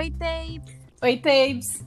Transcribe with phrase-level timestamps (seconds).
[0.00, 0.74] Oi, Tapes!
[1.02, 1.84] Oi, Tapes!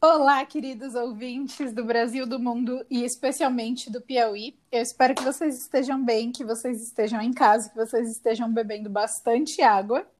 [0.00, 4.58] Olá, queridos ouvintes do Brasil, do mundo e especialmente do Piauí.
[4.72, 8.88] Eu espero que vocês estejam bem, que vocês estejam em casa, que vocês estejam bebendo
[8.88, 10.10] bastante água.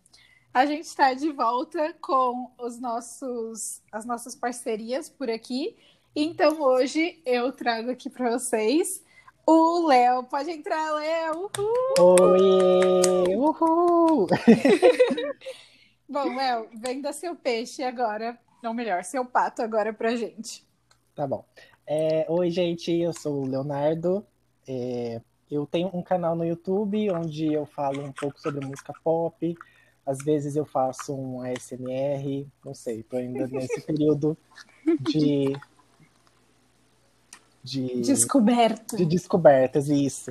[0.52, 5.74] A gente está de volta com os nossos, as nossas parcerias por aqui.
[6.14, 9.02] Então hoje eu trago aqui para vocês
[9.50, 10.24] o Léo.
[10.24, 11.50] Pode entrar, Léo.
[11.58, 12.16] Uhul.
[12.20, 13.36] Oi!
[13.36, 14.26] Uhul!
[16.08, 20.64] Bom, Léo, venda seu peixe agora não, melhor, seu pato agora pra gente.
[21.14, 21.44] Tá bom.
[21.86, 24.24] É, oi, gente, eu sou o Leonardo.
[24.68, 29.56] É, eu tenho um canal no YouTube onde eu falo um pouco sobre música pop.
[30.04, 34.36] Às vezes eu faço um ASMR, não sei, tô ainda nesse período
[35.00, 35.52] de.
[37.62, 38.96] De, Descoberto.
[38.96, 40.30] de descobertas, isso.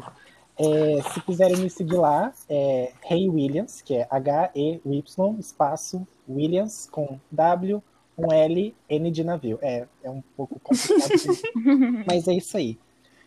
[0.57, 7.19] É, se quiserem me seguir lá, é Hey Williams, que é H-E-Y, espaço Williams, com
[7.31, 7.81] W
[8.19, 9.57] um L, N de navio.
[9.61, 11.09] É, é um pouco complicado,
[12.05, 12.77] mas é isso aí.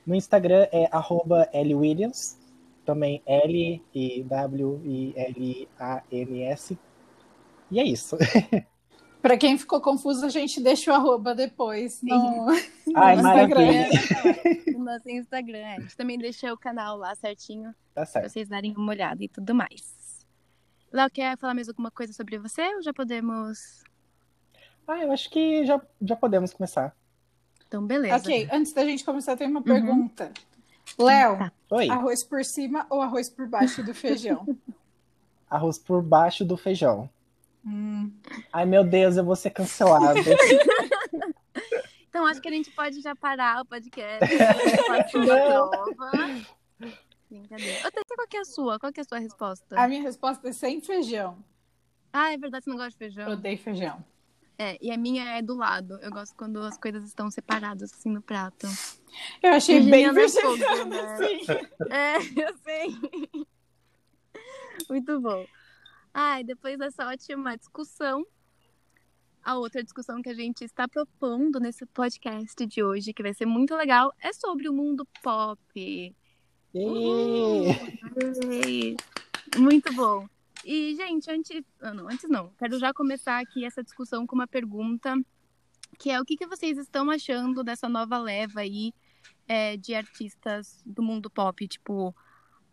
[0.07, 2.37] No Instagram é arroba Williams,
[2.85, 6.79] também L e W e L A N S.
[7.71, 8.17] E é isso.
[9.23, 12.49] Para quem ficou confuso, a gente deixa o arroba depois no,
[12.95, 13.73] Ai, no Instagram.
[14.77, 15.65] No nosso Instagram.
[15.65, 17.73] A gente também deixa o canal lá certinho.
[17.95, 18.25] Tá certo.
[18.25, 20.27] Pra vocês darem uma olhada e tudo mais.
[20.93, 23.83] Léo, quer falar mais alguma coisa sobre você ou já podemos
[24.87, 26.95] ah, eu acho que já, já podemos começar.
[27.67, 28.17] Então, beleza.
[28.17, 29.65] Ok, antes da gente começar, tem uma uhum.
[29.65, 30.33] pergunta.
[30.99, 31.77] Léo, tá.
[31.91, 34.47] arroz por cima ou arroz por baixo do feijão?
[35.49, 37.09] arroz por baixo do feijão.
[37.65, 38.13] Hum.
[38.53, 40.19] Ai, meu Deus, eu vou ser cancelado.
[42.09, 44.29] então, acho que a gente pode já parar o podcast.
[45.13, 46.11] prova.
[47.31, 47.87] Brincadeira.
[47.87, 48.79] Até qual é a sua.
[48.79, 49.81] Qual é a sua resposta?
[49.81, 51.43] A minha resposta é sem feijão.
[52.13, 53.27] Ah, é verdade, você não gosta de feijão?
[53.27, 54.05] Eu odeio feijão.
[54.59, 55.99] É, e a minha é do lado.
[56.03, 58.67] Eu gosto quando as coisas estão separadas assim no prato.
[59.43, 60.85] Eu achei bem vegetariana,
[61.19, 61.41] né?
[61.91, 62.95] É, eu sei.
[64.89, 65.47] Muito bom.
[66.15, 68.27] Ah, depois dessa ótima discussão,
[69.43, 73.47] a outra discussão que a gente está propondo nesse podcast de hoje, que vai ser
[73.47, 76.15] muito legal, é sobre o mundo pop.
[76.75, 77.65] Uhum.
[79.59, 80.27] Muito bom.
[80.65, 81.65] E, gente, antes.
[81.81, 82.51] Ah, não, antes não.
[82.59, 85.15] Quero já começar aqui essa discussão com uma pergunta,
[85.99, 88.93] que é o que, que vocês estão achando dessa nova leva aí
[89.49, 92.15] é, de artistas do mundo pop, tipo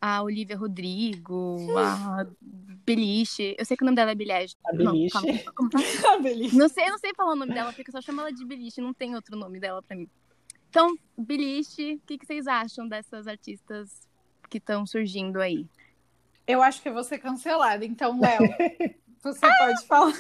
[0.02, 2.26] a Olivia Rodrigo, a
[2.86, 3.56] Beliche.
[3.58, 4.34] Eu sei que o nome dela é Billie
[4.66, 5.18] A Beliche.
[6.08, 6.56] a Beliche.
[6.56, 8.46] Não sei, eu não sei falar o nome dela, porque eu só chamo ela de
[8.46, 10.10] Beliche, não tem outro nome dela pra mim.
[10.70, 14.08] Então, Beliche, o que, que vocês acham dessas artistas
[14.50, 15.68] que estão surgindo aí?
[16.48, 17.86] Eu acho que eu vou ser cancelada.
[17.86, 18.40] Então, Léo,
[19.22, 20.14] você pode falar.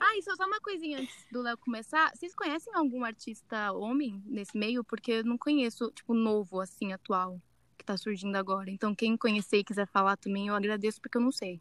[0.00, 2.10] Ah, e só uma coisinha antes do Léo começar.
[2.14, 4.82] Vocês conhecem algum artista homem nesse meio?
[4.82, 7.40] Porque eu não conheço, tipo, novo, assim, atual,
[7.86, 8.70] tá surgindo agora.
[8.70, 11.60] Então, quem conhecer e quiser falar também, eu agradeço, porque eu não sei.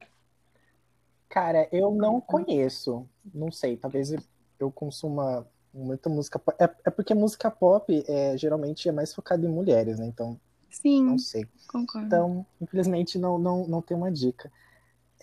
[1.30, 3.08] Cara, eu não conheço.
[3.34, 4.14] Não sei, talvez
[4.60, 6.56] eu consuma muita música pop.
[6.62, 10.06] É, é porque música pop é, geralmente é mais focada em mulheres, né?
[10.06, 10.40] Então,
[10.82, 11.06] Sim.
[11.06, 11.48] Não sei.
[11.68, 12.08] Concordo.
[12.08, 14.52] Então, infelizmente, não, não, não tem uma dica.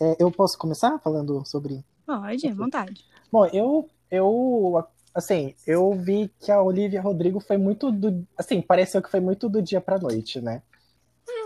[0.01, 1.85] É, eu posso começar falando sobre.
[2.07, 3.05] Pode, à vontade.
[3.31, 8.27] Bom, eu, eu, assim, eu vi que a Olivia Rodrigo foi muito do.
[8.37, 10.63] Assim, pareceu que foi muito do dia pra noite, né?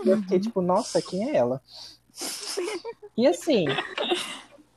[0.03, 0.11] Uhum.
[0.11, 1.61] Eu fiquei tipo, nossa, quem é ela?
[3.15, 3.65] e assim,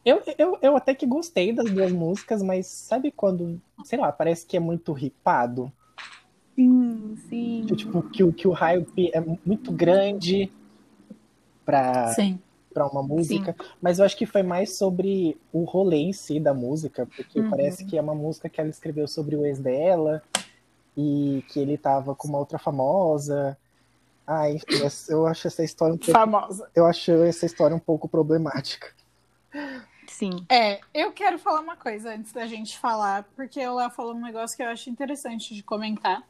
[0.04, 4.46] eu, eu, eu até que gostei das duas músicas, mas sabe quando, sei lá, parece
[4.46, 5.72] que é muito ripado?
[6.54, 7.64] Sim, sim.
[7.66, 10.50] Que, tipo, que, o, que o hype é muito grande
[11.64, 12.14] pra,
[12.72, 13.54] pra uma música.
[13.58, 13.68] Sim.
[13.80, 17.50] Mas eu acho que foi mais sobre o rolê em si da música, porque uhum.
[17.50, 20.22] parece que é uma música que ela escreveu sobre o ex dela
[20.96, 23.56] e que ele tava com uma outra famosa.
[24.26, 24.66] Ah, enfim,
[25.08, 26.12] eu acho essa história um pouco.
[26.12, 26.70] Famosa.
[26.74, 28.88] Eu acho essa história um pouco problemática.
[30.08, 30.44] Sim.
[30.48, 34.20] É, eu quero falar uma coisa antes da gente falar, porque o Léo falou um
[34.20, 36.24] negócio que eu acho interessante de comentar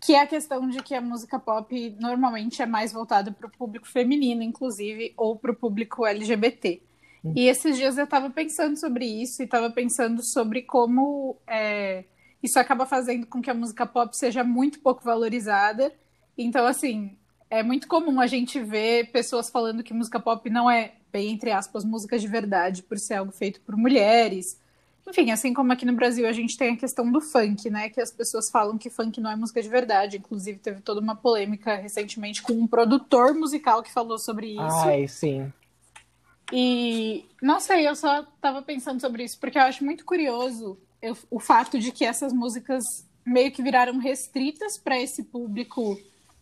[0.00, 3.50] que é a questão de que a música pop normalmente é mais voltada para o
[3.50, 6.80] público feminino, inclusive, ou para o público LGBT.
[7.22, 7.34] Uhum.
[7.36, 12.04] E esses dias eu estava pensando sobre isso e estava pensando sobre como é,
[12.42, 15.92] isso acaba fazendo com que a música pop seja muito pouco valorizada.
[16.42, 17.16] Então, assim,
[17.48, 21.50] é muito comum a gente ver pessoas falando que música pop não é, bem entre
[21.50, 24.58] aspas, música de verdade, por ser algo feito por mulheres
[25.10, 27.88] enfim, assim como aqui no Brasil a gente tem a questão do funk, né?
[27.88, 30.18] Que as pessoas falam que funk não é música de verdade.
[30.18, 34.86] Inclusive, teve toda uma polêmica recentemente com um produtor musical que falou sobre isso.
[34.86, 35.52] Ai, sim.
[36.52, 41.16] E não sei, eu só tava pensando sobre isso, porque eu acho muito curioso eu,
[41.30, 42.84] o fato de que essas músicas
[43.24, 45.98] meio que viraram restritas para esse público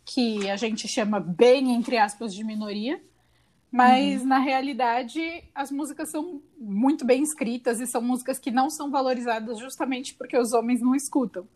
[0.08, 3.00] que a gente chama bem, entre aspas, de minoria.
[3.70, 4.28] Mas, uhum.
[4.28, 5.20] na realidade,
[5.54, 10.38] as músicas são muito bem escritas e são músicas que não são valorizadas justamente porque
[10.38, 11.46] os homens não escutam.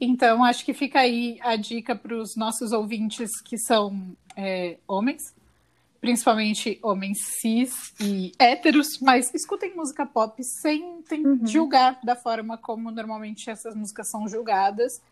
[0.00, 5.34] Então, acho que fica aí a dica para os nossos ouvintes que são é, homens,
[6.00, 11.46] principalmente homens cis e héteros, mas escutem música pop sem uhum.
[11.46, 15.02] julgar da forma como normalmente essas músicas são julgadas.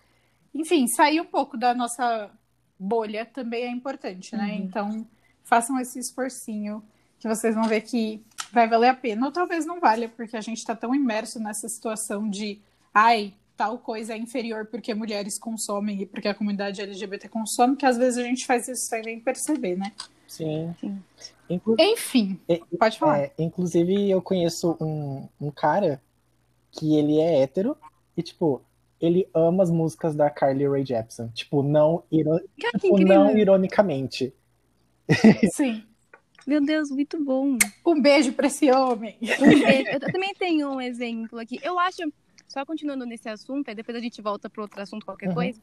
[0.55, 2.31] Enfim, sair um pouco da nossa
[2.79, 4.47] bolha também é importante, né?
[4.47, 4.55] Uhum.
[4.55, 5.07] Então,
[5.43, 6.83] façam esse esforcinho
[7.19, 9.27] que vocês vão ver que vai valer a pena.
[9.27, 12.61] Ou talvez não valha, porque a gente está tão imerso nessa situação de
[12.93, 17.87] ai, tal coisa é inferior porque mulheres consomem e porque a comunidade LGBT consome, que
[17.87, 19.93] às vezes a gente faz isso sem nem perceber, né?
[20.29, 20.75] Sim.
[20.81, 21.03] Sim.
[21.49, 23.21] Inclu Enfim, é, pode falar.
[23.21, 26.03] É, inclusive, eu conheço um, um cara
[26.73, 27.77] que ele é hétero
[28.17, 28.61] e, tipo,
[29.01, 31.29] ele ama as músicas da Carly Rae Jepsen.
[31.29, 32.41] Tipo, não, iro...
[32.81, 34.35] tipo, não ironicamente.
[35.53, 35.83] Sim.
[36.47, 37.59] Meu Deus, muito bom.
[37.85, 39.17] Um beijo pra esse homem.
[39.21, 39.91] Um beijo.
[39.91, 41.59] Eu também tenho um exemplo aqui.
[41.63, 42.03] Eu acho,
[42.47, 45.35] só continuando nesse assunto, aí depois a gente volta para outro assunto, qualquer uhum.
[45.35, 45.61] coisa.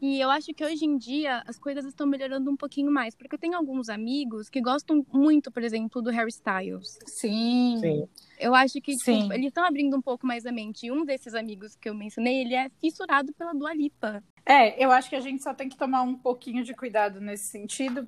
[0.00, 3.34] E eu acho que hoje em dia as coisas estão melhorando um pouquinho mais, porque
[3.34, 6.98] eu tenho alguns amigos que gostam muito, por exemplo, do Harry Styles.
[7.06, 7.78] Sim.
[7.80, 8.08] Sim.
[8.38, 10.86] Eu acho que tipo, eles estão abrindo um pouco mais a mente.
[10.86, 14.22] E um desses amigos que eu mencionei, ele é fissurado pela Dua Lipa.
[14.44, 17.46] É, eu acho que a gente só tem que tomar um pouquinho de cuidado nesse
[17.48, 18.06] sentido,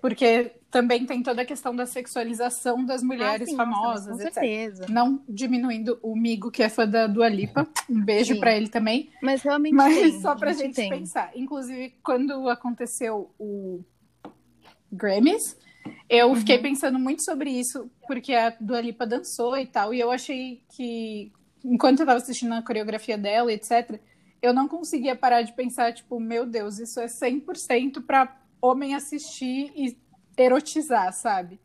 [0.00, 4.86] porque também tem toda a questão da sexualização das mulheres ah, sim, famosas, com certeza.
[4.88, 7.66] Não diminuindo o Migo, que é fã da Dua Lipa.
[7.88, 9.10] Um beijo para ele também.
[9.22, 10.90] Mas realmente Mas tem, só pra gente tem.
[10.90, 11.30] pensar.
[11.34, 13.82] Inclusive, quando aconteceu o
[14.92, 15.56] Grammys,
[16.08, 16.36] eu uhum.
[16.36, 20.62] fiquei pensando muito sobre isso, porque a Dua Lipa dançou e tal, e eu achei
[20.74, 21.32] que,
[21.64, 23.98] enquanto eu tava assistindo a coreografia dela, etc.,
[24.42, 28.26] eu não conseguia parar de pensar, tipo, meu Deus, isso é 100% pra
[28.60, 29.96] homem assistir e
[30.36, 31.60] erotizar, sabe?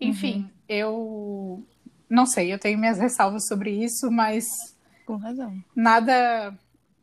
[0.00, 0.50] Enfim, uhum.
[0.68, 1.66] eu
[2.08, 4.46] não sei, eu tenho minhas ressalvas sobre isso, mas.
[5.04, 5.52] Com razão.
[5.74, 6.56] Nada.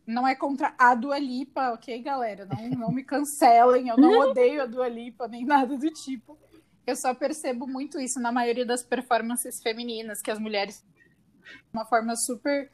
[0.05, 2.45] Não é contra a Dua Lipa, ok, galera?
[2.45, 6.37] Não, não me cancelem, eu não odeio a Dua Lipa, nem nada do tipo.
[6.85, 10.83] Eu só percebo muito isso na maioria das performances femininas, que as mulheres
[11.41, 12.69] de uma forma super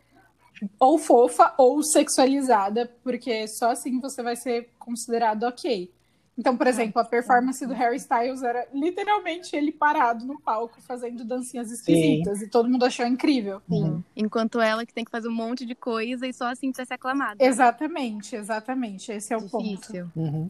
[0.80, 5.94] ou fofa ou sexualizada, porque só assim você vai ser considerado ok.
[6.40, 11.26] Então, por exemplo, a performance do Harry Styles era literalmente ele parado no palco fazendo
[11.26, 12.46] dancinhas esquisitas Sim.
[12.46, 13.62] e todo mundo achou incrível.
[13.70, 14.02] Sim.
[14.16, 16.94] Enquanto ela que tem que fazer um monte de coisa e só assim pra ser
[16.94, 17.44] aclamada.
[17.44, 19.12] Exatamente, exatamente.
[19.12, 20.06] Esse é o Difícil.
[20.06, 20.12] ponto.
[20.16, 20.50] Uhum.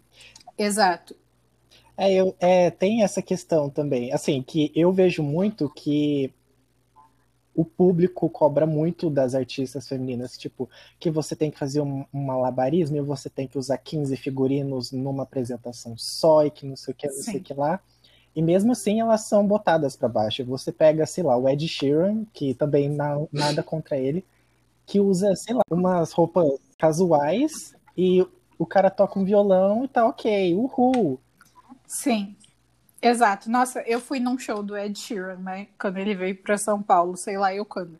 [0.55, 1.15] Exato.
[1.97, 4.13] É, eu, é, tem essa questão também.
[4.13, 6.31] Assim, que eu vejo muito que
[7.59, 12.23] o público cobra muito das artistas femininas, tipo, que você tem que fazer um, um
[12.23, 16.93] malabarismo e você tem que usar 15 figurinos numa apresentação só e que não sei
[16.93, 17.81] o que, não sei o que lá.
[18.33, 20.45] E mesmo assim elas são botadas para baixo.
[20.45, 24.23] Você pega, sei lá, o Ed Sheeran, que também não, nada contra ele,
[24.85, 26.47] que usa, sei lá, umas roupas
[26.77, 28.25] casuais e
[28.57, 31.19] o cara toca um violão e tá ok, uhul.
[31.85, 32.37] Sim.
[33.01, 33.49] Exato.
[33.49, 35.67] Nossa, eu fui num show do Ed Sheeran, né?
[35.79, 37.99] Quando ele veio para São Paulo, sei lá eu quando.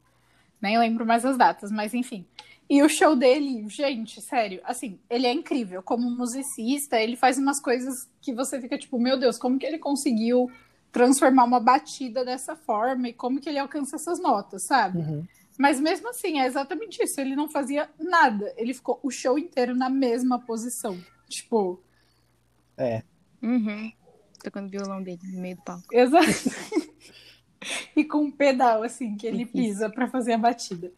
[0.62, 2.26] Nem lembro mais as datas, mas enfim.
[2.70, 5.82] E o show dele, gente, sério, assim, ele é incrível.
[5.82, 9.80] Como musicista, ele faz umas coisas que você fica tipo, meu Deus, como que ele
[9.80, 10.52] conseguiu
[10.92, 15.00] transformar uma batida dessa forma e como que ele alcança essas notas, sabe?
[15.00, 15.26] Uhum.
[15.58, 17.20] Mas mesmo assim, é exatamente isso.
[17.20, 18.54] Ele não fazia nada.
[18.58, 20.98] Ele ficou o show inteiro na mesma posição.
[21.28, 21.82] Tipo.
[22.78, 23.04] É.
[23.42, 23.92] Uhum
[24.44, 25.86] tocando o violão dele no meio do palco.
[25.92, 26.28] Exato.
[27.96, 30.92] e com um pedal, assim, que ele pisa para fazer a batida.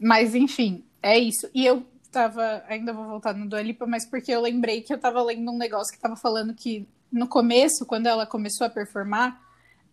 [0.00, 1.48] Mas, enfim, é isso.
[1.54, 2.62] E eu tava.
[2.68, 5.58] Ainda vou voltar no Dua Lipa, mas porque eu lembrei que eu tava lendo um
[5.58, 9.40] negócio que tava falando que no começo, quando ela começou a performar,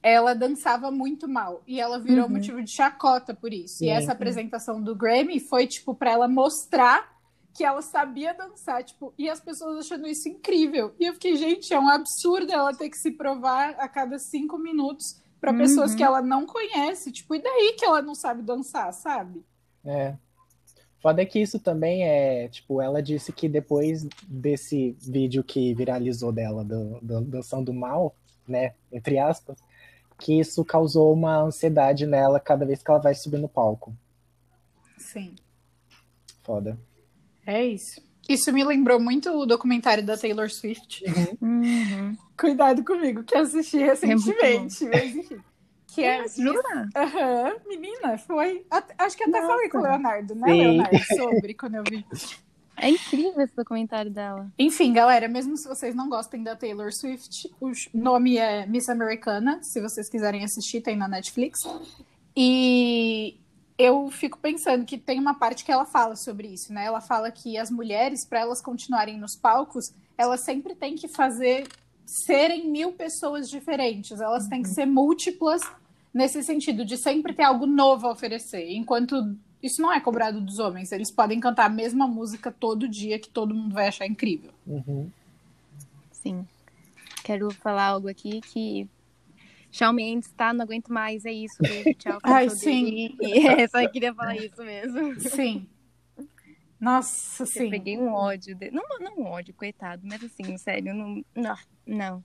[0.02, 1.62] ela dançava muito mal.
[1.68, 2.32] E ela virou uhum.
[2.32, 3.84] motivo de chacota por isso.
[3.84, 7.19] E essa apresentação do Grammy foi, tipo, para ela mostrar
[7.54, 10.94] que ela sabia dançar, tipo, e as pessoas achando isso incrível.
[11.00, 14.58] E eu fiquei, gente, é um absurdo ela ter que se provar a cada cinco
[14.58, 16.08] minutos para pessoas que uhum.
[16.08, 19.44] ela não conhece, tipo, e daí que ela não sabe dançar, sabe?
[19.86, 20.16] É.
[21.02, 26.32] Foda é que isso também é, tipo, ela disse que depois desse vídeo que viralizou
[26.32, 28.14] dela, do, do dançando mal,
[28.46, 29.58] né, entre aspas,
[30.18, 33.96] que isso causou uma ansiedade nela cada vez que ela vai subir no palco.
[34.98, 35.36] Sim.
[36.44, 36.78] Foda.
[37.50, 38.00] É isso.
[38.30, 41.04] Isso me lembrou muito o documentário da Taylor Swift.
[41.42, 42.16] Uhum.
[42.40, 44.86] Cuidado comigo, que assisti recentemente.
[44.86, 45.40] mas enfim.
[45.88, 46.28] Que é.
[46.28, 46.88] Jura?
[46.96, 48.64] Aham, menina, foi.
[49.00, 49.48] Acho que até Nossa.
[49.48, 50.62] falei com o Leonardo, né, Sim.
[50.62, 52.06] Leonardo, sobre quando eu vi.
[52.78, 54.48] É incrível esse documentário dela.
[54.60, 59.60] Enfim, galera, mesmo se vocês não gostem da Taylor Swift, o nome é Miss Americana.
[59.64, 61.60] Se vocês quiserem assistir, tem na Netflix.
[62.38, 63.40] E
[63.80, 66.84] eu fico pensando que tem uma parte que ela fala sobre isso, né?
[66.84, 71.66] Ela fala que as mulheres, para elas continuarem nos palcos, elas sempre têm que fazer
[72.06, 74.20] serem mil pessoas diferentes.
[74.20, 75.62] Elas têm que ser múltiplas
[76.14, 78.70] nesse sentido de sempre ter algo novo a oferecer.
[78.70, 79.16] Enquanto
[79.64, 83.30] isso não é cobrado dos homens, eles podem cantar a mesma música todo dia que
[83.30, 84.52] todo mundo vai achar incrível.
[84.68, 85.10] Uhum.
[86.12, 86.46] Sim.
[87.24, 88.90] Quero falar algo aqui que
[89.72, 90.54] Shawn Mendes, tá?
[90.54, 91.56] Não aguento mais, é isso.
[91.60, 92.20] Beijo, tchau.
[92.24, 93.16] Ai, sim.
[93.22, 95.20] E é, só queria falar isso mesmo.
[95.20, 95.68] Sim.
[96.80, 97.70] Nossa, Eu sim.
[97.70, 98.76] peguei um ódio dele.
[98.76, 101.24] Não, não um ódio, coitado, mas assim, sério, não.
[101.36, 101.56] Não.
[101.86, 102.24] não.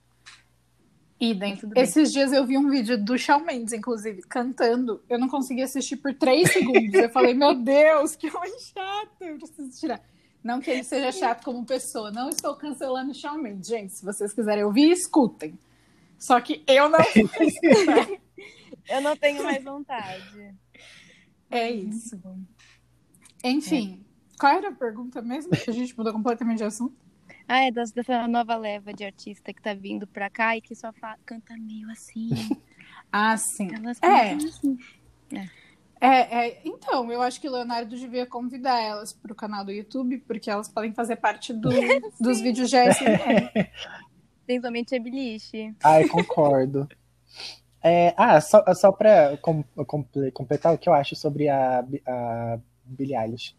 [1.19, 1.57] Idem.
[1.75, 5.01] Esses dias eu vi um vídeo do Shawn Mendes, inclusive, cantando.
[5.09, 6.93] Eu não consegui assistir por três segundos.
[6.93, 9.21] Eu falei, meu Deus, que homem chato.
[9.21, 10.01] Eu preciso tirar.
[10.43, 12.11] Não que ele seja chato como pessoa.
[12.11, 13.67] Não estou cancelando o Shawn Mendes.
[13.67, 15.57] Gente, se vocês quiserem ouvir, escutem.
[16.17, 16.99] Só que eu não.
[18.87, 20.53] Eu não tenho mais vontade.
[21.49, 22.21] É isso.
[23.43, 24.05] Enfim,
[24.39, 25.51] qual era a pergunta mesmo?
[25.51, 26.95] Que a gente mudou completamente de assunto.
[27.47, 30.75] Ah, é das, dessa nova leva de artista que tá vindo pra cá e que
[30.75, 32.29] só fa- canta meio assim.
[33.11, 33.69] Ah, sim.
[33.73, 34.31] Elas É.
[34.31, 34.77] cantam assim.
[36.01, 39.71] É, é, então, eu acho que o Leonardo devia convidar elas para o canal do
[39.71, 41.69] YouTube, porque elas podem fazer parte do-
[42.19, 43.71] dos vídeos de ASMR.
[44.45, 45.73] Principalmente a Beliche.
[45.83, 46.87] Ai, concordo.
[47.87, 52.59] É, ah, só, só pra com- comple- completar o que eu acho sobre a, a
[52.83, 53.55] Billie Eilish.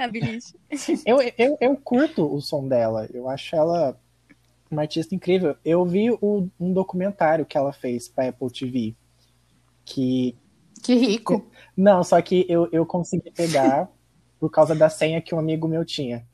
[0.00, 0.54] A Beliche.
[1.04, 3.98] Eu, eu, eu curto o som dela, eu acho ela
[4.70, 5.56] uma artista incrível.
[5.64, 8.94] Eu vi o- um documentário que ela fez pra Apple TV,
[9.84, 10.36] que
[10.80, 11.50] Que rico.
[11.76, 13.90] Não, só que eu, eu consegui pegar
[14.38, 16.24] por causa da senha que um amigo meu tinha.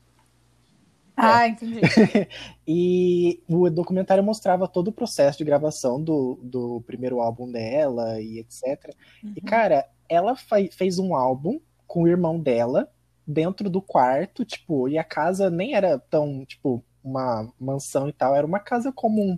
[1.15, 1.81] Ah, entendi.
[2.65, 8.39] E o documentário mostrava todo o processo de gravação do, do primeiro álbum dela e
[8.39, 8.95] etc.
[9.35, 10.33] E, cara, ela
[10.71, 12.89] fez um álbum com o irmão dela
[13.27, 18.35] dentro do quarto, tipo, e a casa nem era tão, tipo, uma mansão e tal,
[18.35, 19.37] era uma casa comum.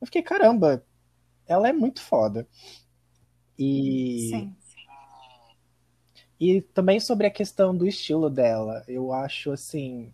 [0.00, 0.84] Eu fiquei, caramba,
[1.46, 2.46] ela é muito foda.
[3.58, 4.28] E.
[4.30, 4.56] Sim.
[6.38, 10.12] E também sobre a questão do estilo dela, eu acho assim.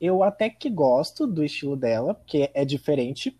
[0.00, 3.38] Eu até que gosto do estilo dela, porque é diferente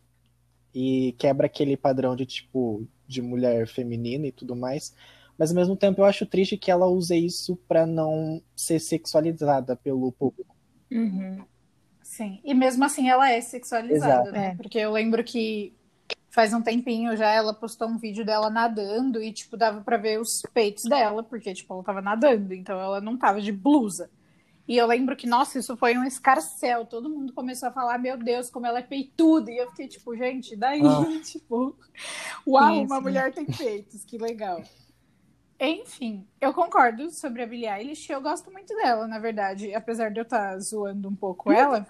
[0.75, 4.94] e quebra aquele padrão de tipo de mulher feminina e tudo mais.
[5.38, 9.76] Mas ao mesmo tempo eu acho triste que ela use isso pra não ser sexualizada
[9.76, 10.56] pelo público.
[10.90, 11.44] Uhum.
[12.02, 12.40] Sim.
[12.44, 14.32] E mesmo assim ela é sexualizada, Exato.
[14.32, 14.48] né?
[14.48, 14.54] É.
[14.54, 15.75] Porque eu lembro que
[16.30, 20.20] faz um tempinho já ela postou um vídeo dela nadando e, tipo, dava pra ver
[20.20, 24.10] os peitos dela, porque, tipo, ela tava nadando, então ela não tava de blusa.
[24.68, 26.85] E eu lembro que, nossa, isso foi um escarcel.
[26.87, 29.50] Todo mundo começou a falar, meu Deus, como ela é peituda.
[29.50, 31.04] E eu fiquei, tipo, gente, daí, Ah.
[31.25, 31.76] tipo,
[32.46, 33.02] uau, Sim, uma sim.
[33.02, 34.62] mulher tem peitos, que legal.
[35.58, 38.11] Enfim, eu concordo sobre a Billie Eilish.
[38.11, 39.73] Eu gosto muito dela, na verdade.
[39.75, 41.87] Apesar de eu estar zoando um pouco ela,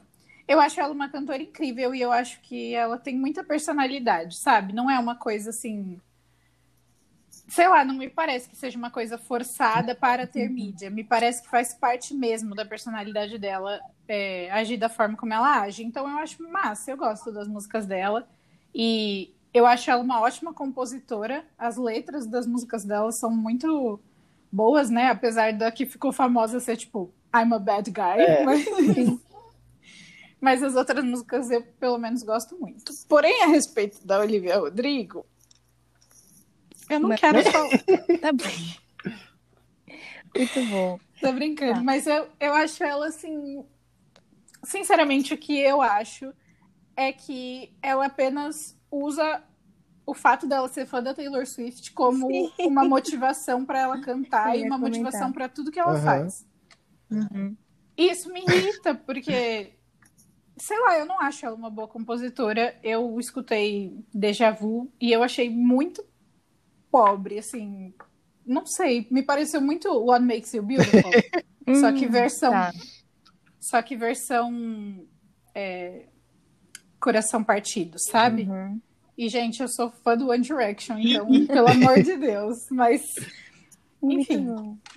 [0.47, 4.73] eu acho ela uma cantora incrível e eu acho que ela tem muita personalidade, sabe?
[4.73, 6.00] Não é uma coisa assim.
[7.49, 10.91] Sei lá, não me parece que seja uma coisa forçada para ter mídia.
[10.91, 15.61] Me parece que faz parte mesmo da personalidade dela é, agir da forma como ela
[15.61, 15.85] age.
[15.85, 18.29] Então eu acho massa, eu gosto das músicas dela.
[18.75, 21.45] E eu acho ela uma ótima compositora.
[21.57, 24.00] As letras das músicas dela são muito
[24.50, 25.11] boas, né?
[25.11, 28.21] Apesar da que ficou famosa ser tipo I'm a bad guy.
[28.21, 28.45] É.
[28.45, 28.67] Mas,
[30.41, 32.93] mas as outras músicas eu pelo menos gosto muito.
[33.09, 35.25] Porém, a respeito da Olivia Rodrigo,
[36.88, 37.69] eu não Mas- quero falar.
[38.21, 38.45] Tá bom.
[40.37, 41.00] Muito bom.
[41.21, 41.83] Tô brincando, Tá.
[41.83, 43.64] mas eu, eu acho ela assim.
[44.62, 46.33] Sinceramente, o que eu acho
[46.97, 49.43] é que ela apenas usa
[50.05, 52.52] o fato dela ser fã da Taylor Swift como Sim.
[52.61, 54.81] uma motivação para ela cantar e uma comentar.
[54.81, 56.02] motivação para tudo que ela Aham.
[56.05, 56.47] faz.
[57.11, 57.57] Uhum.
[57.97, 59.73] E Isso me irrita, porque,
[60.57, 62.78] sei lá, eu não acho ela uma boa compositora.
[62.83, 66.05] Eu escutei Deja Vu e eu achei muito
[66.90, 67.93] pobre, assim.
[68.45, 71.11] Não sei, me pareceu muito What Makes You Beautiful.
[71.81, 72.50] Só que Hum, versão.
[72.52, 72.73] tá.
[73.61, 75.05] Só que versão.
[75.55, 76.07] é,
[77.00, 78.43] coração partido, sabe?
[78.43, 78.81] Uhum.
[79.19, 82.57] E, gente, eu sou fã do One Direction, então, pelo amor de Deus.
[82.71, 83.14] Mas
[84.02, 84.47] Enfim.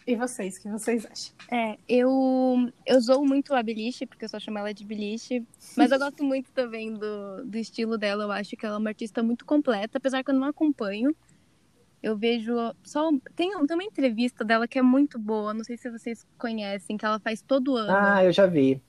[0.05, 1.34] E vocês, o que vocês acham?
[1.51, 5.43] É, eu, eu zoo muito a Beliche, porque eu só chamo ela de Beliche.
[5.75, 8.24] Mas eu gosto muito também do, do estilo dela.
[8.25, 11.15] Eu acho que ela é uma artista muito completa, apesar que eu não acompanho.
[12.01, 12.53] Eu vejo
[12.84, 13.10] só.
[13.36, 17.06] Tem, tem uma entrevista dela que é muito boa, não sei se vocês conhecem, que
[17.06, 17.91] ela faz todo ano.
[17.94, 18.82] Ah, eu já vi.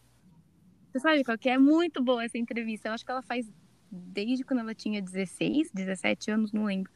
[0.93, 1.52] Você sabe qual que é?
[1.52, 2.88] É muito boa essa entrevista.
[2.88, 3.50] Eu acho que ela faz
[3.90, 6.90] desde quando ela tinha 16, 17 anos, não lembro.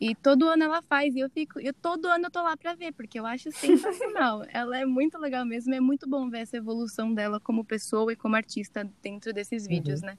[0.00, 2.74] E todo ano ela faz, e eu fico, eu todo ano eu tô lá pra
[2.74, 4.44] ver, porque eu acho sensacional.
[4.52, 8.16] ela é muito legal mesmo, é muito bom ver essa evolução dela como pessoa e
[8.16, 10.18] como artista dentro desses vídeos, né?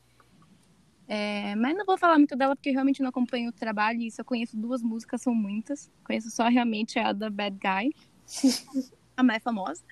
[1.08, 4.12] É, mas não vou falar muito dela porque eu realmente não acompanho o trabalho e
[4.12, 5.92] só conheço duas músicas, são muitas.
[6.04, 7.94] Conheço só realmente a da Bad Guy,
[9.16, 9.84] a mais famosa.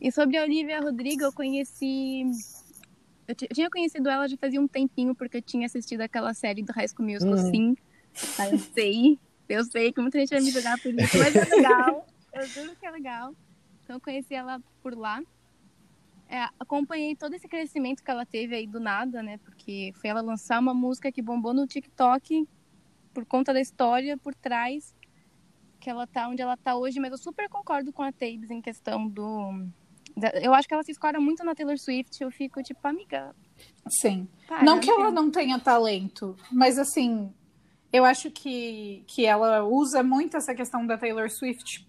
[0.00, 2.22] E sobre a Olivia Rodrigo, eu conheci.
[3.26, 6.62] Eu, eu tinha conhecido ela já fazia um tempinho, porque eu tinha assistido aquela série
[6.62, 7.50] do High School Musical, Uhum.
[7.50, 7.76] sim.
[8.52, 12.06] Eu sei, eu sei que muita gente vai me jogar por isso, mas é legal.
[12.32, 13.34] Eu juro que é legal.
[13.82, 15.22] Então eu conheci ela por lá.
[16.34, 19.38] É, acompanhei todo esse crescimento que ela teve aí do nada, né?
[19.38, 22.44] Porque foi ela lançar uma música que bombou no TikTok
[23.12, 24.92] por conta da história por trás
[25.78, 28.60] que ela tá onde ela tá hoje, mas eu super concordo com a Tabes em
[28.60, 29.68] questão do.
[30.42, 32.20] Eu acho que ela se escora muito na Taylor Swift.
[32.20, 33.32] Eu fico tipo, amiga.
[34.00, 34.26] Sim.
[34.48, 35.22] Para, não que ela entendeu?
[35.22, 37.32] não tenha talento, mas assim,
[37.92, 41.86] eu acho que, que ela usa muito essa questão da Taylor Swift.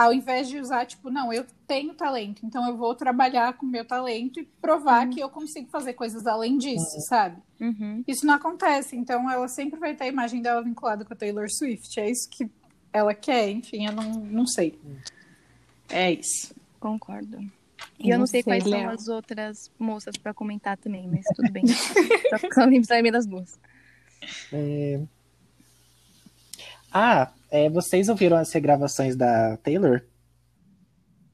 [0.00, 3.84] Ao invés de usar, tipo, não, eu tenho talento, então eu vou trabalhar com meu
[3.84, 7.36] talento e provar que eu consigo fazer coisas além disso, sabe?
[7.60, 8.02] Uhum.
[8.08, 11.46] Isso não acontece, então ela sempre vai ter a imagem dela vinculada com a Taylor
[11.50, 12.00] Swift.
[12.00, 12.48] É isso que
[12.90, 14.80] ela quer, enfim, eu não, não sei.
[15.90, 16.54] É isso.
[16.80, 17.38] Concordo.
[17.98, 18.88] E eu não sei você, quais são Léo?
[18.88, 21.64] as outras moças pra comentar também, mas tudo bem.
[22.54, 23.58] Só lembro também das duas.
[24.50, 24.98] É,
[26.90, 30.02] Ah, é, vocês ouviram as regravações da Taylor?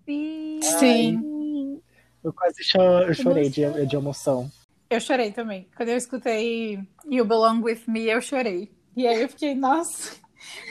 [0.05, 0.61] Sim.
[0.63, 1.83] Sim.
[2.23, 4.51] Eu quase cho- eu chorei de, de emoção.
[4.89, 5.69] Eu chorei também.
[5.77, 8.71] Quando eu escutei You Belong With Me, eu chorei.
[8.97, 10.17] E aí eu fiquei, nossa,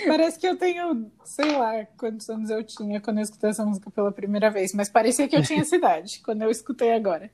[0.08, 3.91] parece que eu tenho, sei lá, quantos anos eu tinha quando eu escutei essa música
[3.91, 7.29] pela primeira vez, mas parecia que eu tinha essa idade quando eu escutei agora.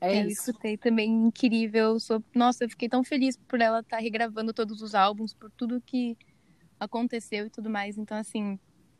[0.00, 0.50] É eu isso.
[0.50, 1.98] escutei também incrível.
[1.98, 2.22] Sou...
[2.34, 6.16] Nossa, eu fiquei tão feliz por ela estar regravando todos os álbuns, por tudo que
[6.78, 7.98] aconteceu e tudo mais.
[7.98, 8.58] Então, assim,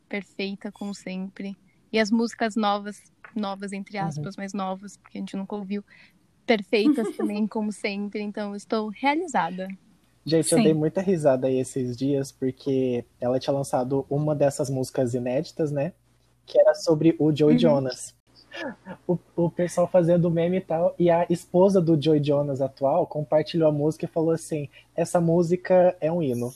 [0.09, 1.57] perfeita como sempre.
[1.91, 2.97] E as músicas novas,
[3.35, 5.83] novas entre aspas, mas novas, porque a gente nunca ouviu,
[6.45, 8.21] perfeitas também, como sempre.
[8.21, 9.67] Então, eu estou realizada.
[10.25, 10.63] Gente, eu Sim.
[10.63, 15.93] dei muita risada aí esses dias, porque ela tinha lançado uma dessas músicas inéditas, né?
[16.45, 17.59] Que era sobre o Joey Uhum.
[17.59, 18.15] Jonas.
[19.07, 23.67] O, o pessoal fazendo meme e tal, e a esposa do Joey Jonas atual compartilhou
[23.69, 26.53] a música e falou assim: essa música é um hino.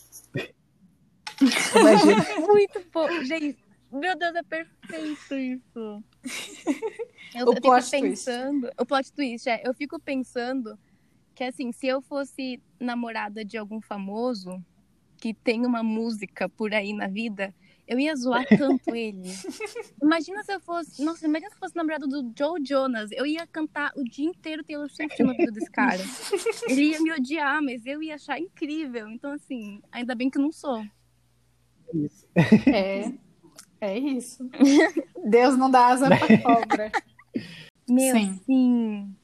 [1.76, 2.26] Imagina.
[2.48, 3.08] Muito bom.
[3.24, 3.58] Gente,
[3.92, 6.04] meu Deus, é perfeito isso.
[7.36, 8.02] Eu, O eu fico plot twist.
[8.02, 8.72] pensando.
[8.80, 9.62] O plot twist, é.
[9.66, 10.78] Eu fico pensando
[11.34, 14.64] que, assim, se eu fosse namorada de algum famoso
[15.18, 17.54] que tem uma música por aí na vida,
[17.88, 19.24] eu ia zoar tanto ele.
[20.02, 21.04] Imagina se eu fosse.
[21.04, 23.10] Nossa, imagina se eu fosse namorada do Joe Jonas.
[23.12, 25.18] Eu ia cantar o dia inteiro Taylor Swift
[25.52, 26.00] desse cara.
[26.70, 29.10] Ele ia me odiar, mas eu ia achar incrível.
[29.10, 30.86] Então, assim, ainda bem que eu não sou.
[31.94, 32.28] Isso.
[32.68, 33.12] É,
[33.82, 34.50] é isso.
[35.26, 36.92] Deus não dá asa pra cobra.
[37.90, 38.40] Meu, Sim.
[38.46, 39.16] sim.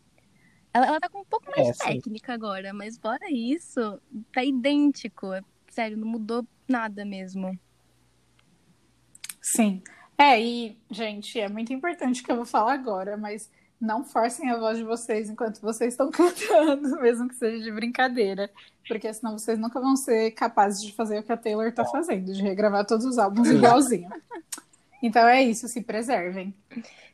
[0.74, 1.84] Ela, ela tá com um pouco mais É, de sim.
[1.86, 4.02] técnica agora, mas fora isso,
[4.34, 5.28] tá idêntico.
[5.70, 7.58] Sério, não mudou nada mesmo.
[9.42, 9.82] Sim.
[10.18, 14.50] É, e, gente, é muito importante o que eu vou falar agora, mas não forcem
[14.50, 18.50] a voz de vocês enquanto vocês estão cantando, mesmo que seja de brincadeira.
[18.88, 22.34] Porque senão vocês nunca vão ser capazes de fazer o que a Taylor tá fazendo,
[22.34, 24.10] de regravar todos os álbuns igualzinho.
[25.02, 26.54] Então é isso, se preservem.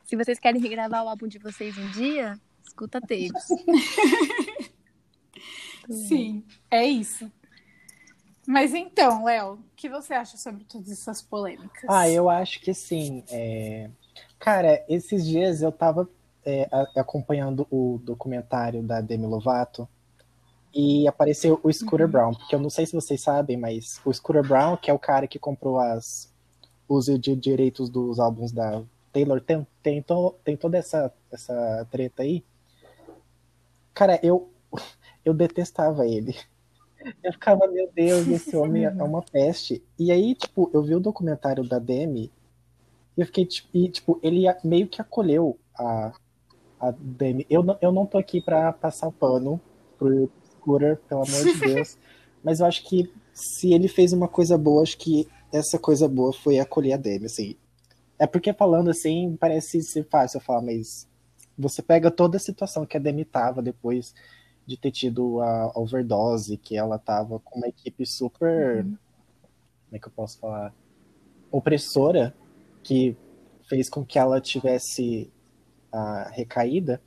[0.05, 3.31] Se vocês querem regravar o álbum de vocês um dia, escuta tapes.
[5.89, 7.31] Sim, é isso.
[8.47, 11.83] Mas então, Léo, o que você acha sobre todas essas polêmicas?
[11.87, 13.23] Ah, eu acho que sim.
[13.29, 13.89] é,
[14.41, 16.09] Cara, esses dias eu tava
[16.45, 19.87] é, acompanhando o documentário da Demi Lovato
[20.73, 24.47] e apareceu o Scooter Brown, porque eu não sei se vocês sabem, mas o Scooter
[24.47, 26.31] Brown, que é o cara que comprou as
[26.87, 27.05] os
[27.39, 32.43] direitos dos álbuns da Taylor, tem, tem, to- tem toda essa, essa treta aí.
[33.93, 34.49] Cara, eu,
[35.25, 36.35] eu detestava ele.
[37.23, 39.83] Eu ficava, meu Deus, esse homem é uma peste.
[39.99, 42.31] E aí, tipo, eu vi o documentário da Demi
[43.17, 46.13] e eu fiquei, tipo, e, tipo ele meio que acolheu a,
[46.81, 47.45] a Demi.
[47.49, 49.61] Eu não, eu não tô aqui pra passar o pano
[49.97, 51.97] pro Scooter, pelo amor de Deus.
[52.43, 56.33] mas eu acho que se ele fez uma coisa boa, acho que essa coisa boa
[56.33, 57.55] foi acolher a Demi, assim.
[58.17, 61.07] É porque falando assim, parece ser fácil eu falar, mas
[61.57, 64.13] você pega toda a situação que a Demi tava depois
[64.65, 68.85] de ter tido a overdose, que ela tava com uma equipe super.
[68.85, 68.97] Uhum.
[69.85, 70.73] Como é que eu posso falar?
[71.51, 72.33] Opressora,
[72.83, 73.15] que
[73.67, 75.31] fez com que ela tivesse
[75.91, 77.01] a recaída.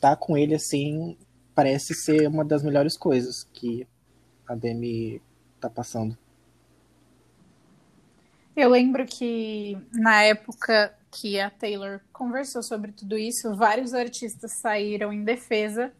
[0.00, 1.16] Tá com ele assim,
[1.54, 3.86] parece ser uma das melhores coisas que
[4.46, 5.20] a Demi
[5.60, 6.16] tá passando.
[8.56, 15.12] Eu lembro que na época que a Taylor conversou sobre tudo isso, vários artistas saíram
[15.12, 15.92] em defesa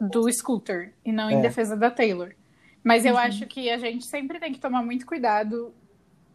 [0.00, 1.34] do Scooter e não é.
[1.34, 2.34] em defesa da Taylor.
[2.82, 3.18] Mas eu uhum.
[3.18, 5.74] acho que a gente sempre tem que tomar muito cuidado.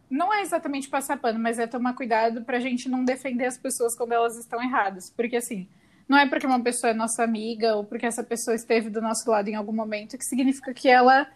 [0.08, 3.96] Não é exatamente passar pano, mas é tomar cuidado pra gente não defender as pessoas
[3.96, 5.10] quando elas estão erradas.
[5.10, 5.68] Porque assim,
[6.08, 9.28] não é porque uma pessoa é nossa amiga ou porque essa pessoa esteve do nosso
[9.30, 11.26] lado em algum momento que significa que ela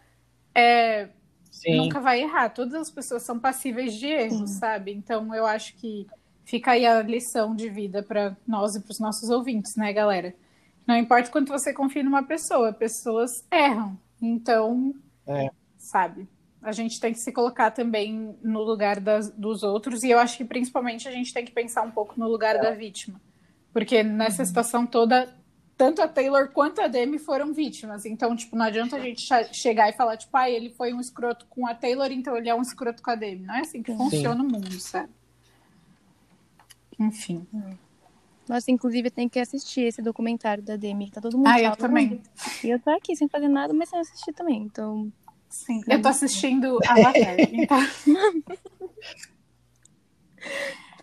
[0.54, 1.08] é,
[1.66, 2.50] nunca vai errar.
[2.50, 4.92] Todas as pessoas são passíveis de erros, sabe?
[4.92, 6.06] Então eu acho que
[6.44, 10.34] fica aí a lição de vida para nós e para os nossos ouvintes, né, galera?
[10.86, 13.98] Não importa quanto você confie numa pessoa, pessoas erram.
[14.20, 14.94] Então,
[15.26, 15.50] é.
[15.78, 16.28] sabe?
[16.62, 20.36] A gente tem que se colocar também no lugar das, dos outros, e eu acho
[20.36, 22.60] que principalmente a gente tem que pensar um pouco no lugar é.
[22.60, 23.20] da vítima.
[23.72, 24.46] Porque nessa uhum.
[24.46, 25.34] situação toda,
[25.76, 28.04] tanto a Taylor quanto a Demi foram vítimas.
[28.04, 31.46] Então, tipo, não adianta a gente chegar e falar, tipo, ah, ele foi um escroto
[31.48, 33.46] com a Taylor, então ele é um escroto com a Demi.
[33.46, 33.98] Não é assim que Sim.
[33.98, 35.08] funciona o mundo, sabe?
[36.98, 37.46] Enfim.
[38.46, 41.74] Nossa, inclusive tem que assistir esse documentário da Demi, que tá todo mundo Ah, eu
[41.76, 42.20] também.
[42.62, 45.10] E eu tô aqui sem fazer nada, mas sem assistir também, então...
[45.50, 47.78] Sim, eu tô assistindo Avatar, então...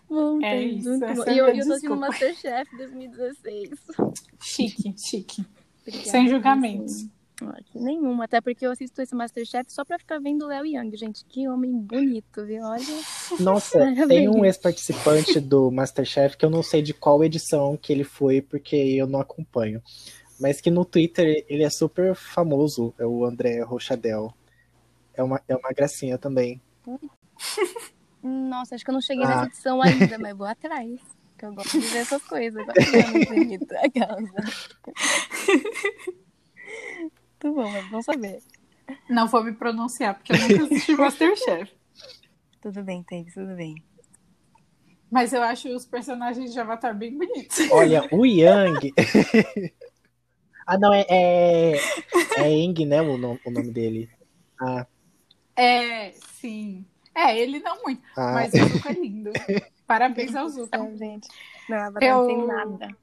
[0.08, 0.88] Bom, é isso.
[1.28, 3.70] E eu, eu tô assistindo Masterchef 2016.
[4.42, 5.44] Chique, chique.
[5.82, 7.06] Obrigada, sem julgamentos.
[7.74, 11.24] Nenhuma, até porque eu assisto esse Masterchef só pra ficar vendo o Léo Young, gente.
[11.24, 12.64] Que homem bonito, viu?
[12.64, 12.82] Olha.
[13.38, 18.04] Nossa, tem um ex-participante do Masterchef que eu não sei de qual edição que ele
[18.04, 19.80] foi, porque eu não acompanho.
[20.38, 24.32] Mas que no Twitter ele é super famoso, é o André Rochadel.
[25.14, 26.60] É uma, é uma gracinha também.
[28.22, 29.28] Nossa, acho que eu não cheguei ah.
[29.28, 31.00] nessa edição ainda, mas vou atrás.
[31.36, 32.64] Que eu gosto de ver essas coisas.
[32.66, 33.66] Ver bonito.
[37.40, 38.42] Muito bom, mas vamos saber.
[39.08, 41.72] Não vou me pronunciar, porque eu nunca assisti Masterchef.
[42.60, 43.76] Tudo bem, Thaís, tudo bem.
[45.10, 47.58] Mas eu acho os personagens de Avatar bem bonitos.
[47.70, 48.92] Olha, o Yang.
[50.68, 51.06] ah, não, é.
[51.08, 51.72] É,
[52.36, 53.00] é Eng, né?
[53.00, 54.10] O nome, o nome dele.
[54.60, 54.86] Ah.
[55.56, 56.84] É, sim.
[57.14, 58.02] É, ele não muito.
[58.14, 58.32] Ah.
[58.34, 59.30] Mas o Zuko é lindo.
[59.86, 60.76] Parabéns ao Zuko.
[60.76, 61.26] É, gente.
[61.70, 62.18] Não, Avatar eu...
[62.18, 62.96] não tem nada.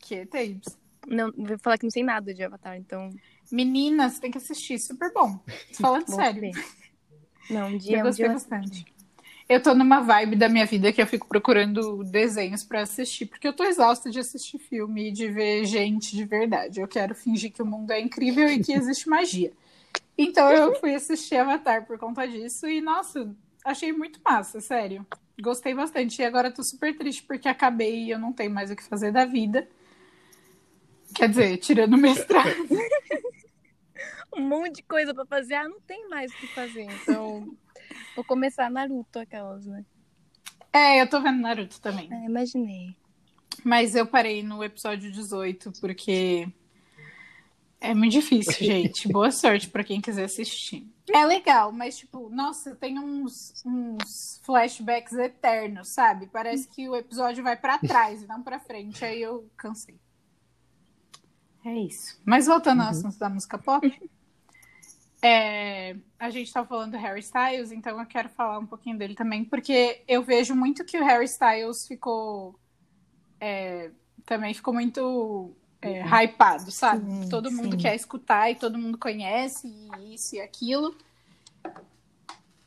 [0.00, 0.62] Que, Thaís?
[1.06, 3.10] Não, vou falar que não sei nada de Avatar, então.
[3.50, 5.38] Meninas, tem que assistir, super bom.
[5.78, 6.50] Falando sério.
[7.50, 8.91] Não, um dia, eu gostei um dia bastante.
[9.52, 13.46] Eu tô numa vibe da minha vida que eu fico procurando desenhos para assistir, porque
[13.46, 16.80] eu tô exausta de assistir filme e de ver gente de verdade.
[16.80, 19.52] Eu quero fingir que o mundo é incrível e que existe magia.
[20.16, 23.30] Então eu fui assistir Avatar por conta disso e, nossa,
[23.62, 25.06] achei muito massa, sério.
[25.38, 26.22] Gostei bastante.
[26.22, 29.12] E agora tô super triste porque acabei e eu não tenho mais o que fazer
[29.12, 29.68] da vida.
[31.14, 32.56] Quer dizer, tirando o mestrado.
[34.34, 35.56] um monte de coisa para fazer.
[35.56, 36.86] Ah, não tem mais o que fazer.
[37.02, 37.54] Então,
[38.14, 39.84] vou começar Naruto, aquelas, né?
[40.72, 42.08] É, eu tô vendo Naruto também.
[42.12, 42.96] É, imaginei.
[43.64, 46.48] Mas eu parei no episódio 18 porque
[47.80, 49.08] é muito difícil, gente.
[49.08, 50.86] Boa sorte para quem quiser assistir.
[51.12, 56.28] É legal, mas tipo, nossa, tem uns, uns flashbacks eternos, sabe?
[56.28, 59.04] Parece que o episódio vai para trás e não para frente.
[59.04, 59.98] Aí eu cansei.
[61.64, 62.20] É isso.
[62.24, 62.86] Mas voltando uhum.
[62.86, 64.10] ao assunto da música pop,
[65.22, 69.14] é, a gente estava falando do Harry Styles, então eu quero falar um pouquinho dele
[69.14, 72.58] também, porque eu vejo muito que o Harry Styles ficou.
[73.40, 73.90] É,
[74.26, 77.04] também ficou muito é, hypado, sabe?
[77.04, 77.82] Sim, todo mundo sim.
[77.82, 80.94] quer escutar e todo mundo conhece e isso e aquilo.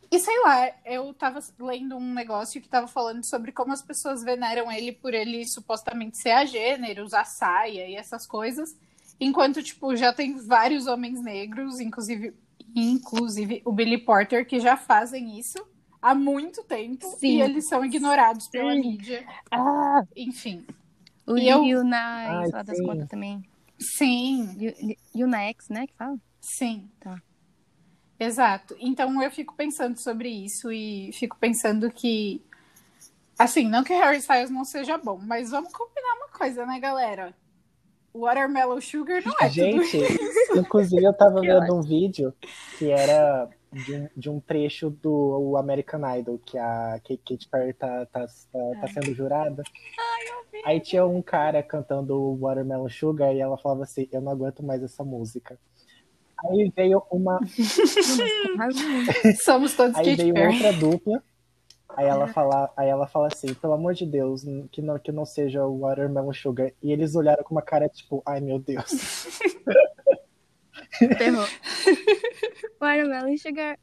[0.09, 4.23] E sei lá, eu tava lendo um negócio que tava falando sobre como as pessoas
[4.23, 8.77] veneram ele por ele supostamente ser a gênero, usar saia e essas coisas.
[9.19, 12.33] Enquanto, tipo, já tem vários homens negros, inclusive,
[12.75, 15.65] inclusive o Billy Porter, que já fazem isso
[16.01, 17.07] há muito tempo.
[17.17, 17.37] Sim.
[17.37, 18.81] E eles são ignorados pela sim.
[18.81, 19.25] mídia.
[19.49, 20.03] Ah.
[20.15, 20.65] Enfim.
[21.25, 21.83] O e eu...
[21.83, 23.41] na lá das contas também.
[23.79, 24.55] Sim.
[25.13, 26.17] E o na X, né, que fala?
[26.39, 26.89] Sim.
[26.99, 27.19] Tá.
[28.19, 28.75] Exato.
[28.79, 32.41] Então eu fico pensando sobre isso e fico pensando que
[33.37, 37.35] assim, não que Harry Styles não seja bom, mas vamos combinar uma coisa, né, galera?
[38.15, 39.97] Watermelon Sugar não é Gente,
[40.55, 42.33] inclusive eu tava vendo um vídeo
[42.77, 48.05] que era de um, de um trecho do American Idol, que a Kate Perry tá,
[48.05, 49.63] tá, tá, tá sendo jurada.
[50.65, 54.81] Aí tinha um cara cantando Watermelon Sugar e ela falava assim, eu não aguento mais
[54.81, 55.59] essa música.
[56.43, 57.39] Aí veio uma.
[59.43, 60.53] Somos todos Aí Kate veio Perry.
[60.53, 61.23] outra dupla.
[61.95, 65.25] Aí ela, fala, aí ela fala assim, pelo amor de Deus, que não, que não
[65.25, 66.71] seja o Watermelon Sugar.
[66.81, 69.39] E eles olharam com uma cara tipo, ai meu Deus.
[71.17, 71.45] Ferrou.
[72.79, 73.79] Watermelon Sugar.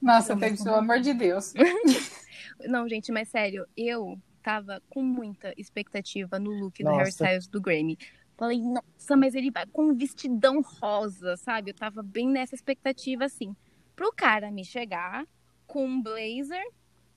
[0.00, 1.52] Nossa, pelo amor de Deus.
[2.66, 6.98] Não, gente, mas sério, eu tava com muita expectativa no look do Nossa.
[6.98, 7.98] Harry Styles do Grammy.
[8.36, 11.70] Falei, nossa, mas ele vai com um vestidão rosa, sabe?
[11.70, 13.54] Eu tava bem nessa expectativa, assim.
[13.94, 15.26] Pro cara me chegar
[15.70, 16.64] com um blazer,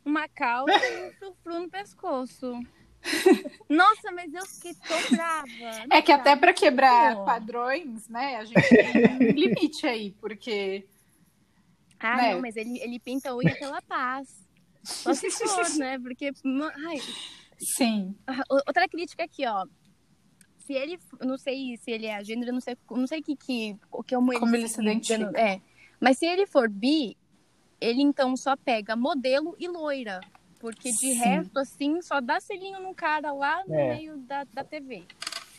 [0.06, 2.60] uma calça e um frufru no pescoço.
[3.70, 5.86] Nossa, mas eu fiquei tão brava.
[5.92, 7.26] É que até pra quebrar Pô.
[7.26, 10.86] padrões, né, a gente tem um limite aí, porque
[12.00, 12.34] Ah, né?
[12.34, 14.42] não, mas ele, ele pinta a unha pela paz.
[14.84, 15.98] Só se for, né?
[16.00, 16.32] Porque.
[16.88, 16.98] Ai,
[17.58, 19.66] sim, Ah, o- Outra crítica aqui, ó.
[20.60, 24.02] Se ele, não sei se ele é gênero, não sei, não sei que que o
[24.04, 25.38] que como ele, Como ele se identifica.
[25.40, 25.62] É.
[26.00, 27.18] Mas se ele for bi,
[27.84, 30.22] ele então só pega modelo e loira,
[30.60, 31.14] porque de Sim.
[31.16, 33.96] resto assim só dá selinho no cara lá no É.
[33.96, 35.04] meio da, da TV.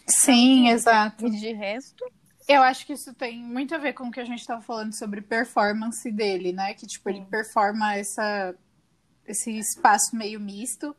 [0.06, 1.26] sim, exato.
[1.26, 2.04] E de resto,
[2.46, 4.92] Eu acho que isso tem muito a ver com o que a gente estava falando
[4.92, 6.74] sobre performance dele, né?
[6.74, 7.24] Que tipo ele Sim.
[7.26, 8.54] performa essa
[9.26, 10.94] esse espaço meio misto.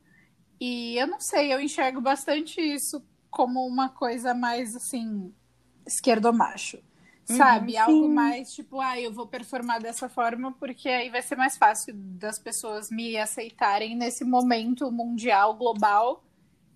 [0.59, 5.31] E eu não sei, eu enxergo bastante isso como uma coisa mais assim
[5.85, 6.79] esquerdomacho.
[7.25, 7.73] Sabe?
[7.73, 11.57] Uhum, Algo mais tipo, ah, eu vou performar dessa forma porque aí vai ser mais
[11.57, 16.23] fácil das pessoas me aceitarem nesse momento mundial, global,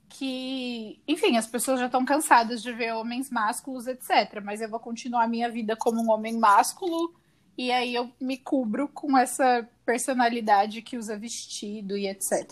[0.09, 4.41] que, enfim, as pessoas já estão cansadas de ver homens másculos, etc.
[4.43, 7.13] Mas eu vou continuar a minha vida como um homem másculo
[7.55, 12.49] e aí eu me cubro com essa personalidade que usa vestido e etc.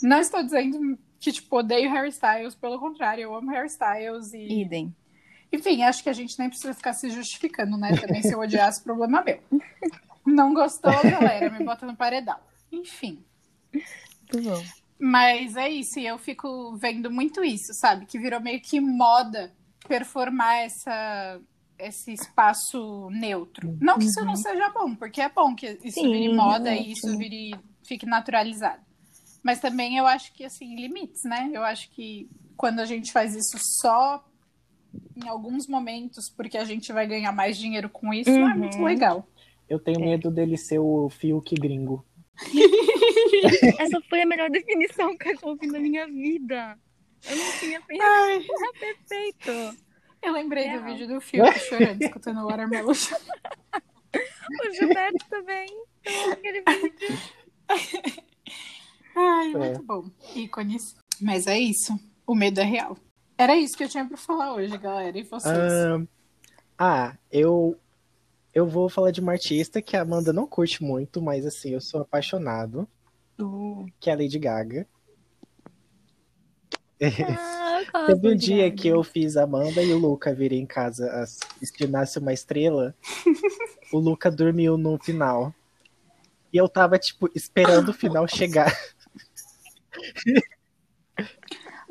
[0.00, 4.94] Não estou dizendo que, tipo, odeio hairstyles, pelo contrário, eu amo hairstyles e idem.
[5.52, 7.96] Enfim, acho que a gente nem precisa ficar se justificando, né?
[7.96, 9.40] Também se eu odiasse, problema meu.
[10.24, 12.36] Não gostou, galera, me bota no paredão.
[12.70, 13.24] Enfim.
[13.72, 14.62] Muito bom.
[14.98, 18.06] Mas é isso, e eu fico vendo muito isso, sabe?
[18.06, 19.52] Que virou meio que moda
[19.86, 21.40] performar essa,
[21.78, 23.76] esse espaço neutro.
[23.80, 26.80] Não que isso não seja bom, porque é bom que isso Sim, vire moda é
[26.80, 27.54] e isso vire,
[27.84, 28.80] fique naturalizado.
[29.42, 31.50] Mas também eu acho que, assim, limites, né?
[31.52, 34.24] Eu acho que quando a gente faz isso só
[35.16, 38.58] em alguns momentos, porque a gente vai ganhar mais dinheiro com isso, não é Uhum.
[38.58, 39.26] muito legal.
[39.68, 42.04] Eu tenho medo dele ser o Fiuk gringo.
[43.78, 46.78] Essa foi a melhor definição que eu ouvi na minha vida.
[47.28, 48.10] Eu não tinha pensado.
[48.12, 48.46] Ai,
[48.78, 49.76] Perfeito.
[50.22, 50.84] eu lembrei do Real.
[50.84, 52.92] vídeo do filme chorando, escutando o Watermelon.
[52.92, 55.66] O Gilberto também.
[56.04, 57.18] Eu aquele vídeo.
[59.16, 59.56] Ai, É.
[59.58, 60.04] muito bom.
[60.34, 60.94] Ícones.
[61.20, 61.98] Mas é isso.
[62.26, 62.96] O medo é real.
[63.38, 65.16] Era isso que eu tinha pra falar hoje, galera.
[65.18, 65.54] E vocês?
[66.78, 67.78] Ah, eu
[68.54, 71.80] eu vou falar de uma artista que a Amanda não curte muito, mas assim, eu
[71.80, 72.88] sou apaixonado,
[74.00, 74.86] que é a Lady Gaga.
[77.38, 78.76] Ah, Teve um dia Gaga.
[78.82, 82.32] que eu fiz a Amanda e o Luca virem em casa as- se nasce uma
[82.32, 82.94] estrela.
[83.92, 85.54] o Luca dormiu no final.
[86.50, 88.72] E eu tava, tipo, esperando o final chegar.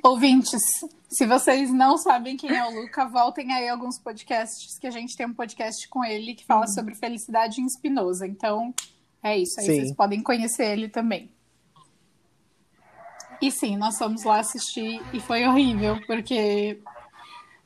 [0.05, 0.61] Ouvintes,
[1.09, 5.17] se vocês não sabem quem é o Luca, voltem aí alguns podcasts, que a gente
[5.17, 8.27] tem um podcast com ele que fala sobre felicidade em Spinoza.
[8.27, 8.71] Então,
[9.23, 9.59] é isso.
[9.59, 9.73] Aí Sim.
[9.73, 11.31] vocês podem conhecer ele também.
[13.41, 16.79] E sim, nós fomos lá assistir e foi horrível, porque.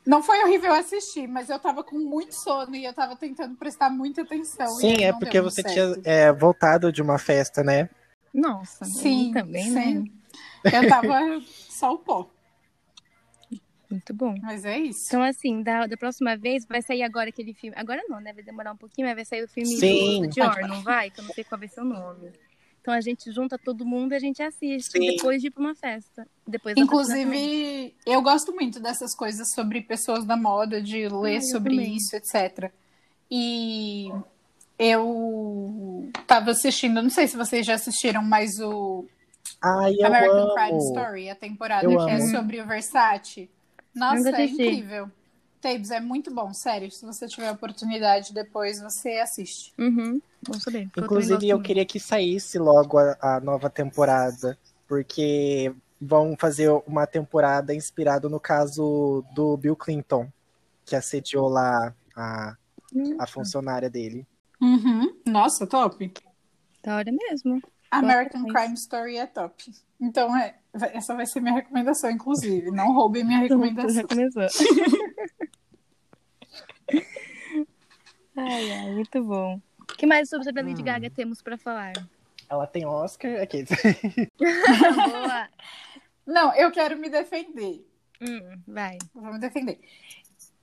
[0.08, 3.90] Não foi horrível assistir, mas eu tava com muito sono e eu tava tentando prestar
[3.90, 4.70] muita atenção.
[4.78, 5.74] Sim, é porque você certo.
[5.74, 7.90] tinha é, voltado de uma festa, né?
[8.34, 9.72] Nossa, Sim, também, sim.
[9.74, 10.19] né?
[10.64, 12.30] Eu tava só o pó.
[13.90, 14.36] Muito bom.
[14.42, 15.06] Mas é isso.
[15.08, 17.76] Então, assim, da, da próxima vez vai sair agora aquele filme.
[17.78, 18.32] Agora não, né?
[18.34, 20.22] Vai demorar um pouquinho, mas vai sair o filme Sim.
[20.22, 21.10] do Dior, não vai?
[21.10, 22.32] Que eu não sei qual vai ser o nome.
[22.82, 25.16] Então a gente junta todo mundo e a gente assiste Sim.
[25.16, 26.28] depois de ir pra uma festa.
[26.48, 26.76] Depois.
[26.78, 31.96] Inclusive, eu gosto muito dessas coisas sobre pessoas da moda, de ler Ah, sobre também.
[31.96, 32.72] isso, etc.
[33.30, 34.10] E
[34.78, 39.06] eu tava assistindo, não sei se vocês já assistiram, mas o
[39.62, 40.80] Ai, eu American Crime amo.
[40.80, 42.32] Story, a temporada Eu que é amo.
[42.32, 43.50] sobre o Versace.
[43.94, 45.10] Nossa, é incrível.
[45.62, 46.90] Tabes, é muito bom, sério.
[46.90, 49.74] Se você tiver oportunidade, depois você assiste.
[49.78, 50.22] Uhum.
[50.48, 50.90] Bom saber.
[50.98, 57.06] Inclusive, eu gosto queria que saísse logo a, a nova temporada, porque vão fazer uma
[57.06, 60.32] temporada inspirada no caso do Bill Clinton,
[60.86, 62.56] que assediou lá a,
[63.20, 64.26] a funcionária dele.
[64.62, 65.14] Uhum.
[65.26, 66.14] Nossa, top.
[66.82, 67.62] Da hora mesmo.
[67.92, 69.72] American Crime Story é top.
[70.00, 70.56] Então, é,
[70.94, 72.72] essa vai ser minha recomendação, inclusive.
[72.72, 74.04] Não roubem minha recomendação.
[78.36, 79.60] Ai, ai, muito bom.
[79.82, 80.86] O que mais sobre a Lady Hum.
[80.86, 81.94] Gaga temos pra falar?
[82.50, 83.42] Ela tem Oscar.
[83.42, 83.66] Aqui.
[84.40, 85.50] Boa.
[86.26, 87.86] Não, eu quero me defender.
[88.22, 88.98] Hum, vai.
[89.14, 89.80] Vou me defender.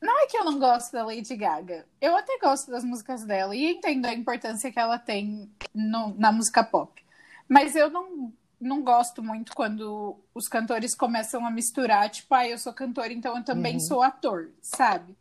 [0.01, 1.87] Não é que eu não gosto da Lady Gaga.
[2.01, 6.31] Eu até gosto das músicas dela e entendo a importância que ela tem no- na
[6.33, 7.05] música pop.
[7.49, 12.59] Mas eu não, não gosto muito quando os cantores começam a misturar, tipo, ah, eu
[12.59, 13.81] sou cantor, então eu também Uhum.
[13.81, 15.17] sou ator, sabe?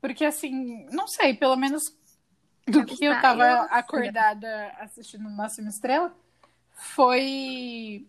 [0.00, 1.96] Porque assim, não sei, pelo menos
[2.68, 6.14] do que eu tava acordada assistindo Máxima Estrela,
[6.72, 8.06] foi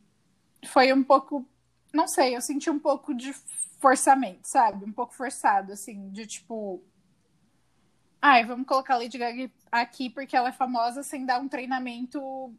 [0.68, 1.46] foi um pouco,
[1.94, 3.34] não sei, eu senti um pouco de
[3.80, 4.86] forçamento, sabe?
[4.86, 6.84] Um pouco forçado, assim, de tipo.
[8.22, 12.54] Ai, vamos colocar a Lady Gaga aqui porque ela é famosa sem dar um treinamento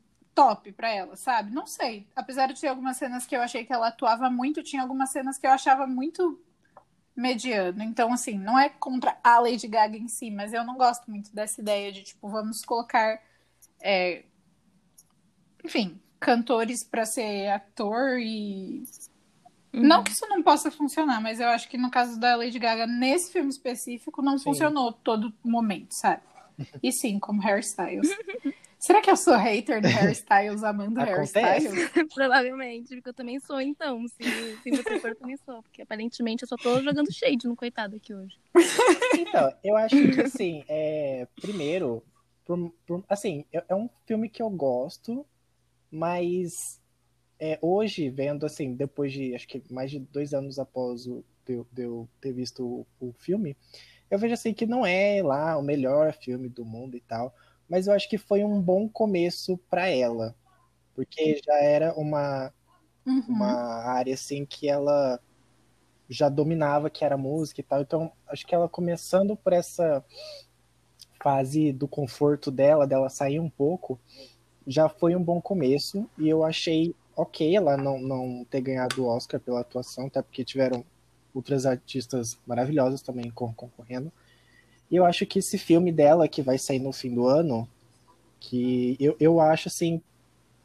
[0.44, 1.52] top pra ela, sabe?
[1.52, 2.06] Não sei.
[2.16, 5.36] Apesar de ter algumas cenas que eu achei que ela atuava muito, tinha algumas cenas
[5.38, 6.40] que eu achava muito
[7.14, 7.82] mediano.
[7.82, 11.34] Então, assim, não é contra a Lady Gaga em si, mas eu não gosto muito
[11.34, 13.20] dessa ideia de, tipo, vamos colocar.
[13.82, 14.24] é,
[15.64, 18.84] enfim, cantores pra ser ator e
[19.72, 19.84] Uhum.
[19.86, 22.86] não que isso não possa funcionar, mas eu acho que no caso da Lady Gaga,
[22.88, 24.44] nesse filme específico, não Sim.
[24.44, 26.22] funcionou todo momento, sabe?
[26.82, 28.08] E sim, como hairstyles.
[28.80, 31.90] Será que eu sou hater do hairstyles, amando hairstyles?
[32.14, 34.08] Provavelmente, porque eu também sou, então.
[34.08, 34.16] Se,
[34.62, 35.62] se você for, eu também sou.
[35.62, 38.38] Porque aparentemente eu só tô jogando shade no coitado aqui hoje.
[39.18, 42.02] Então, eu acho que assim, é, primeiro,
[42.46, 45.26] por- por- assim, é, é um filme que eu gosto,
[45.90, 46.80] mas
[47.38, 51.52] é, hoje, vendo assim, depois de acho que mais de dois anos após o, de,
[51.54, 53.54] eu- de eu ter visto o, o filme,
[54.10, 57.34] eu vejo assim que não é lá o melhor filme do mundo e tal,
[57.70, 60.36] mas eu acho que foi um bom começo para ela,
[60.94, 62.52] porque já era uma
[63.06, 63.22] Uhum.
[63.28, 63.46] uma
[63.84, 65.20] área assim que ela
[66.08, 67.82] já dominava, que era música e tal.
[67.82, 70.04] Então, acho que ela começando por essa
[71.22, 74.00] fase do conforto dela, dela sair um pouco,
[74.66, 76.08] já foi um bom começo.
[76.18, 80.44] E eu achei ok ela não, não ter ganhado o Oscar pela atuação, até porque
[80.44, 80.84] tiveram
[81.34, 84.12] outras artistas maravilhosas também con- concorrendo.
[84.90, 87.68] E eu acho que esse filme dela, que vai sair no fim do ano,
[88.40, 90.00] que eu, eu acho assim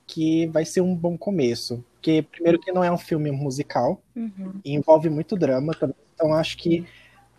[0.07, 1.83] que vai ser um bom começo.
[1.93, 4.61] Porque, primeiro, que não é um filme musical, Uhum.
[4.63, 5.95] e envolve muito drama também.
[6.13, 6.85] Então, acho que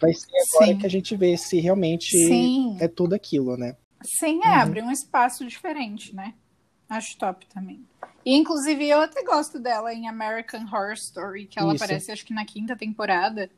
[0.00, 0.78] vai ser agora Sim.
[0.78, 3.76] que a gente vê se realmente Sim, é tudo aquilo, né?
[4.04, 4.54] sim, é, Uhum.
[4.60, 6.34] abre um espaço diferente, né?
[6.88, 7.82] Acho top também.
[8.24, 11.82] E, inclusive, eu até gosto dela em American Horror Story, que ela Isso.
[11.84, 13.50] aparece, acho que na quinta temporada.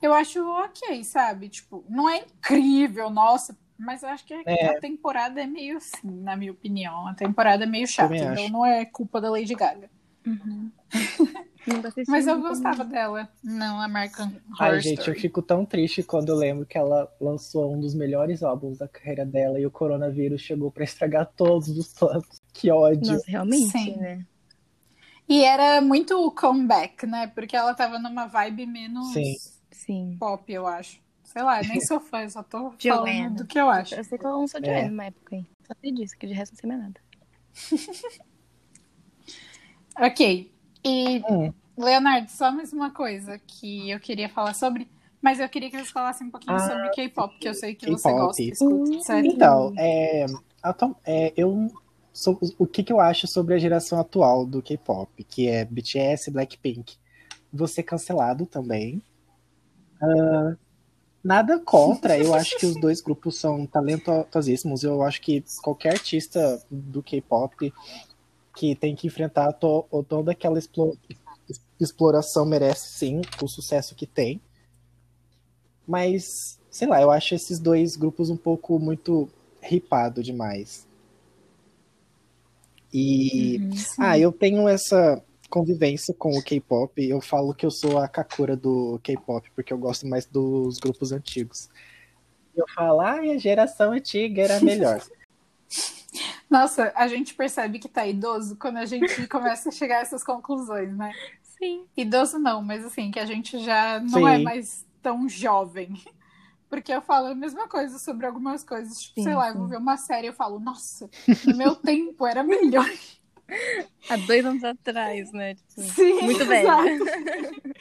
[0.00, 1.48] Eu acho ok, sabe?
[1.48, 4.66] Tipo, não é incrível, nossa, mas eu acho que É.
[4.76, 7.06] a temporada é meio assim, na minha opinião.
[7.08, 8.52] A temporada é meio chata, então acho.
[8.52, 9.90] não é culpa da Lady Gaga.
[10.26, 10.70] Uhum.
[12.08, 12.48] Mas eu também.
[12.50, 13.28] gostava dela.
[13.42, 17.72] Não, American Horror Ai, gente, eu fico tão triste quando eu lembro que ela lançou
[17.74, 21.92] um dos melhores álbuns da carreira dela e o coronavírus chegou pra estragar todos os
[21.92, 22.26] planos.
[22.52, 23.12] Que ódio.
[23.12, 23.96] Nossa, realmente, Sim.
[23.96, 24.24] né?
[25.28, 27.26] E era muito comeback, né?
[27.28, 29.34] Porque ela tava numa vibe menos Sim.
[29.76, 30.16] Sim.
[30.18, 31.00] pop, eu acho.
[31.24, 32.78] Sei lá, eu nem sou fã, eu só tô Joanna.
[33.06, 33.94] falando do que eu acho.
[33.94, 34.88] Eu sei que eu não sou de É.
[34.88, 35.44] numa época aí.
[35.66, 37.00] Só sei disso, que de resto não sei mais nada.
[39.98, 40.52] Ok.
[40.84, 44.86] E, Hum, Leonardo, só mais uma coisa que eu queria falar sobre,
[45.22, 47.90] mas eu queria que vocês falassem um pouquinho Ah, sobre K-pop, que eu sei que
[47.90, 49.32] você gosta, escuta, etc.
[49.34, 50.26] Então, é,
[51.06, 51.70] é, eu
[52.12, 56.30] sou- o que, que eu acho sobre a geração atual do K-pop, que é BTS,
[56.30, 56.96] Blackpink.
[57.52, 59.02] Vou ser cancelado também.
[60.00, 60.56] Ah,
[61.22, 64.82] nada contra, eu acho que os dois grupos são talentosíssimos.
[64.82, 67.72] Eu acho que qualquer artista do K-pop
[68.54, 70.96] que tem que enfrentar to- toda aquela explo-
[71.78, 74.40] exploração merece sim o sucesso que tem.
[75.86, 79.28] Mas, sei lá, eu acho esses dois grupos um pouco muito
[79.60, 80.86] ripado demais.
[82.92, 83.70] E Uhum.
[83.98, 86.92] ah, eu tenho essa convivência com o K-pop.
[87.02, 91.12] Eu falo que eu sou a Kakura do K-pop, porque eu gosto mais dos grupos
[91.12, 91.68] antigos.
[92.54, 95.00] Eu falo, ai, a geração antiga era melhor.
[96.48, 100.24] Nossa, a gente percebe que tá idoso quando a gente começa a chegar a essas
[100.24, 101.12] conclusões, né?
[101.42, 101.84] Sim.
[101.96, 104.28] Idoso não, mas assim, que a gente já não Sim.
[104.28, 105.94] é mais tão jovem.
[106.68, 109.00] Porque eu falo a mesma coisa sobre algumas coisas.
[109.00, 109.58] Tipo, Sim, sei lá, eu sim.
[109.58, 111.08] vou ver uma série e eu falo, nossa,
[111.46, 112.88] no meu tempo era melhor.
[114.08, 115.54] Há dois anos atrás, né?
[115.54, 117.04] Tipo, Sim, muito exato.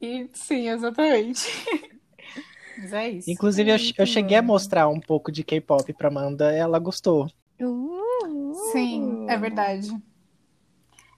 [0.00, 1.46] E, sim, exatamente.
[2.76, 3.30] Mas é isso.
[3.30, 7.30] Inclusive, eu, Muito eu cheguei a mostrar um pouco de K-pop pra Amanda, ela gostou.
[7.60, 9.96] Uh, Sim, é verdade.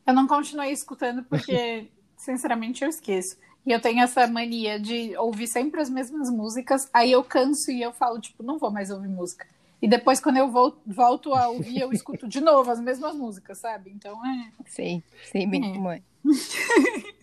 [0.07, 1.89] Eu não continuei escutando porque,
[2.19, 3.39] sinceramente, eu esqueço.
[3.65, 7.81] E eu tenho essa mania de ouvir sempre as mesmas músicas, aí eu canso e
[7.81, 9.47] eu falo, tipo, não vou mais ouvir música.
[9.85, 13.59] E depois, quando eu vol- volto a ouvir, eu escuto de novo as mesmas músicas,
[13.59, 13.91] sabe?
[13.91, 14.51] Então é.
[14.67, 15.75] Sei, sei bem É.
[15.75, 16.03] como é.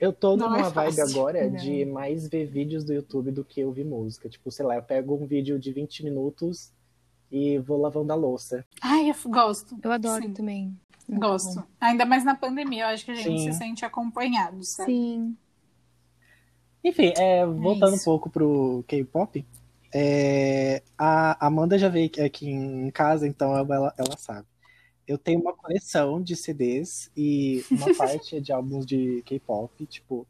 [0.00, 1.56] Eu tô numa é vibe agora Não.
[1.56, 4.30] de mais ver vídeos do YouTube do que ouvir música.
[4.30, 6.72] Tipo, sei lá, eu pego um vídeo de 20 minutos
[7.30, 8.64] e vou lavando a louça.
[8.80, 9.78] Ai, eu gosto.
[9.82, 10.74] Eu adoro Sim, também.
[11.06, 11.56] Gosto.
[11.56, 11.66] bom.
[11.78, 13.52] Ainda mais na pandemia, eu acho que a gente Sim.
[13.52, 14.90] se sente acompanhado, sabe?
[14.90, 15.36] Sim.
[16.82, 18.04] Enfim, é, voltando um isso.
[18.06, 19.44] pouco pro K-pop,
[19.92, 24.46] é, a Amanda já veio aqui- em casa, então ela, ela sabe.
[25.06, 30.26] Eu tenho uma coleção de CDs e uma parte é de álbuns de K-pop, tipo.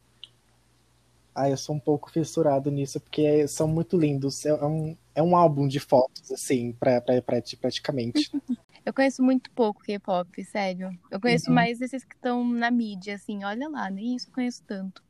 [1.34, 4.44] Ah, eu sou um pouco fissurado nisso, porque são muito lindos.
[4.44, 8.30] É um, é um álbum de fotos, assim, pra, pra, pra- praticamente.
[8.84, 10.90] Eu conheço muito pouco K-pop, sério.
[11.10, 11.54] Eu conheço Uhum.
[11.54, 13.44] mais esses que estão na mídia, assim.
[13.44, 15.02] Olha lá, nem isso eu conheço tanto.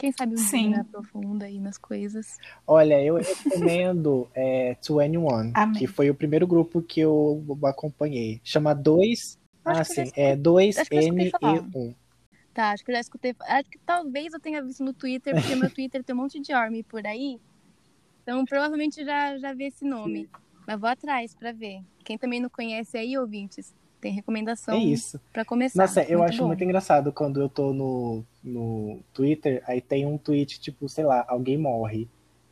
[0.00, 0.70] Quem sabe um Sim.
[0.70, 2.38] dia aprofunda aí nas coisas.
[2.66, 5.78] Olha, eu recomendo é, 21, Amém.
[5.78, 8.40] que foi o primeiro grupo que eu acompanhei.
[8.42, 9.38] Chama 2.
[9.62, 11.56] Acho Ah, sim, é 2 acho que eu já escutei falar.
[11.58, 11.94] N-E-1.
[12.54, 13.36] Tá, acho que eu já escutei.
[13.42, 16.50] Acho que talvez eu tenha visto no Twitter, porque meu Twitter tem um monte de
[16.50, 17.38] army por aí.
[18.22, 20.30] Então provavelmente já, já vi esse nome.
[20.66, 21.82] Mas vou atrás pra ver.
[22.02, 25.20] Quem também não conhece aí, ouvintes, tem recomendação É isso.
[25.30, 25.82] pra começar.
[25.82, 26.46] Nossa, eu acho bom.
[26.46, 31.24] muito engraçado quando eu tô no, no Twitter, aí tem um tweet, tipo, sei lá,
[31.28, 32.08] alguém morre.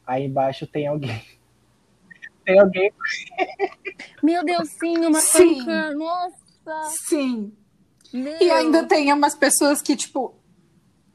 [0.06, 1.22] Aí embaixo tem alguém.
[2.44, 2.90] Tem alguém.
[4.22, 5.62] Meu Deus, sim, uma Sim.
[5.94, 6.90] Nossa!
[7.06, 7.52] Sim.
[8.10, 8.40] Meu.
[8.40, 10.34] E ainda tem umas pessoas que, tipo,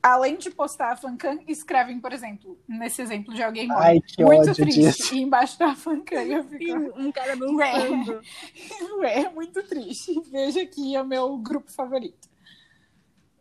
[0.04, 3.88] além de postar a fancam, escrevem, por exemplo, nesse exemplo de alguém morre.
[3.88, 4.80] Ai, que muito ódio triste.
[4.82, 5.16] disso.
[5.16, 7.00] E embaixo da fancam eu Sim, fico.
[7.00, 8.22] um cara dançando.
[9.00, 10.22] Ué, é muito triste.
[10.30, 12.33] Veja aqui é o meu grupo favorito.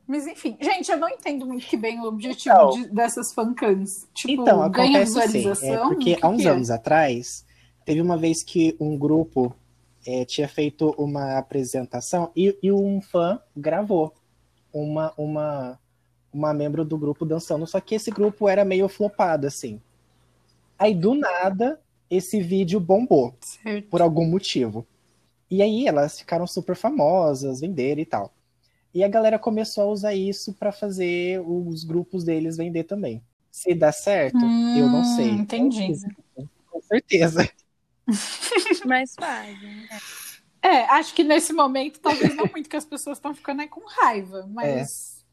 [0.06, 2.70] Mas enfim, gente, eu não entendo muito que bem o objetivo Então.
[2.70, 4.06] de- dessas fancams.
[4.14, 5.74] Tipo, Então, ganha acontece assim, visualização.
[5.74, 6.48] é porque há uns é?
[6.48, 7.46] anos atrás,
[7.84, 9.54] teve uma vez que um grupo
[10.04, 14.12] é, tinha feito uma apresentação e, e um fã gravou
[14.72, 15.78] uma, uma,
[16.32, 19.80] uma membro do grupo dançando, só que esse grupo era meio flopado, assim.
[20.76, 21.80] Aí, do nada,
[22.10, 23.86] esse vídeo bombou, Certo.
[23.88, 24.84] por algum motivo.
[25.48, 28.32] E aí elas ficaram super famosas, venderam e tal.
[28.94, 33.22] E a galera começou a usar isso para fazer os grupos deles vender também.
[33.50, 35.30] Se dá certo, eu não sei.
[35.32, 35.92] Hum, Entendi.
[36.70, 37.48] Com certeza.
[38.84, 39.76] Mas fazem.
[39.76, 39.98] né?
[40.60, 43.80] É, acho que nesse momento talvez não muito, que as pessoas estão ficando aí com
[43.86, 45.24] raiva, mas.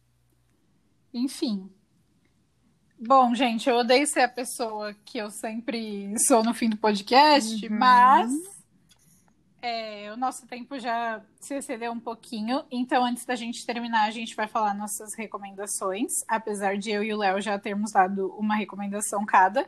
[1.13, 1.69] Enfim.
[2.99, 7.65] Bom, gente, eu odeio ser a pessoa que eu sempre sou no fim do podcast,
[7.67, 7.77] Uhum.
[7.77, 8.31] mas
[9.61, 14.11] é, o nosso tempo já se excedeu um pouquinho, então antes da gente terminar, a
[14.11, 16.23] gente vai falar nossas recomendações.
[16.27, 19.67] Apesar de eu e o Léo já termos dado uma recomendação cada,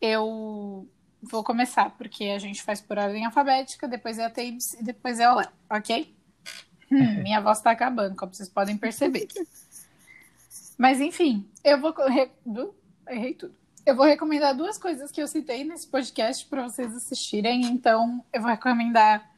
[0.00, 0.86] eu
[1.22, 5.18] vou começar, porque a gente faz por ordem alfabética, depois é a Tabes e depois
[5.18, 6.14] é o Léo, ok?
[6.92, 9.26] Hum, minha voz tá acabando, como vocês podem perceber.
[10.76, 11.94] Mas enfim, eu vou.
[12.08, 12.30] re-
[13.08, 13.54] Errei tudo.
[13.84, 17.66] Eu vou recomendar duas coisas que eu citei nesse podcast para vocês assistirem.
[17.66, 19.30] Então, eu vou recomendar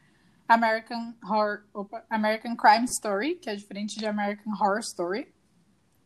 [0.47, 5.33] American Horror, opa, American Crime Story, que é diferente de American Horror Story.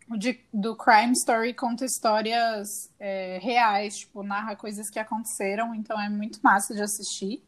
[0.10, 6.00] O de- do Crime Story conta histórias é, reais, tipo, narra coisas que aconteceram, então
[6.02, 7.44] é muito massa de assistir.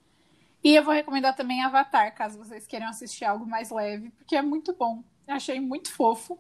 [0.64, 4.41] E eu vou recomendar também Avatar, caso vocês queiram assistir algo mais leve, porque é
[4.41, 5.04] muito bom.
[5.28, 6.39] Eu achei muito fofo.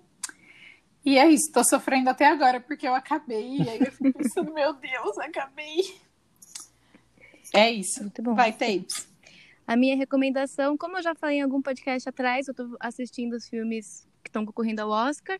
[1.05, 3.57] E é isso, tô sofrendo até agora porque eu acabei.
[3.57, 5.95] E aí eu fico pensando, meu Deus, acabei.
[7.53, 8.01] É isso.
[8.01, 8.33] Muito bom.
[8.33, 9.07] Vai, Tapes.
[9.67, 13.47] A minha recomendação, como eu já falei em algum podcast atrás, eu tô assistindo os
[13.47, 15.39] filmes que estão concorrendo ao Oscar.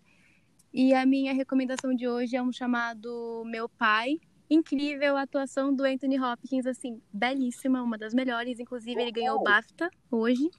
[0.74, 4.20] E a minha recomendação de hoje é um chamado Meu Pai.
[4.50, 8.60] Incrível a atuação do Anthony Hopkins, assim, belíssima, uma das melhores.
[8.60, 10.50] Inclusive, ele ganhou o BAFTA hoje,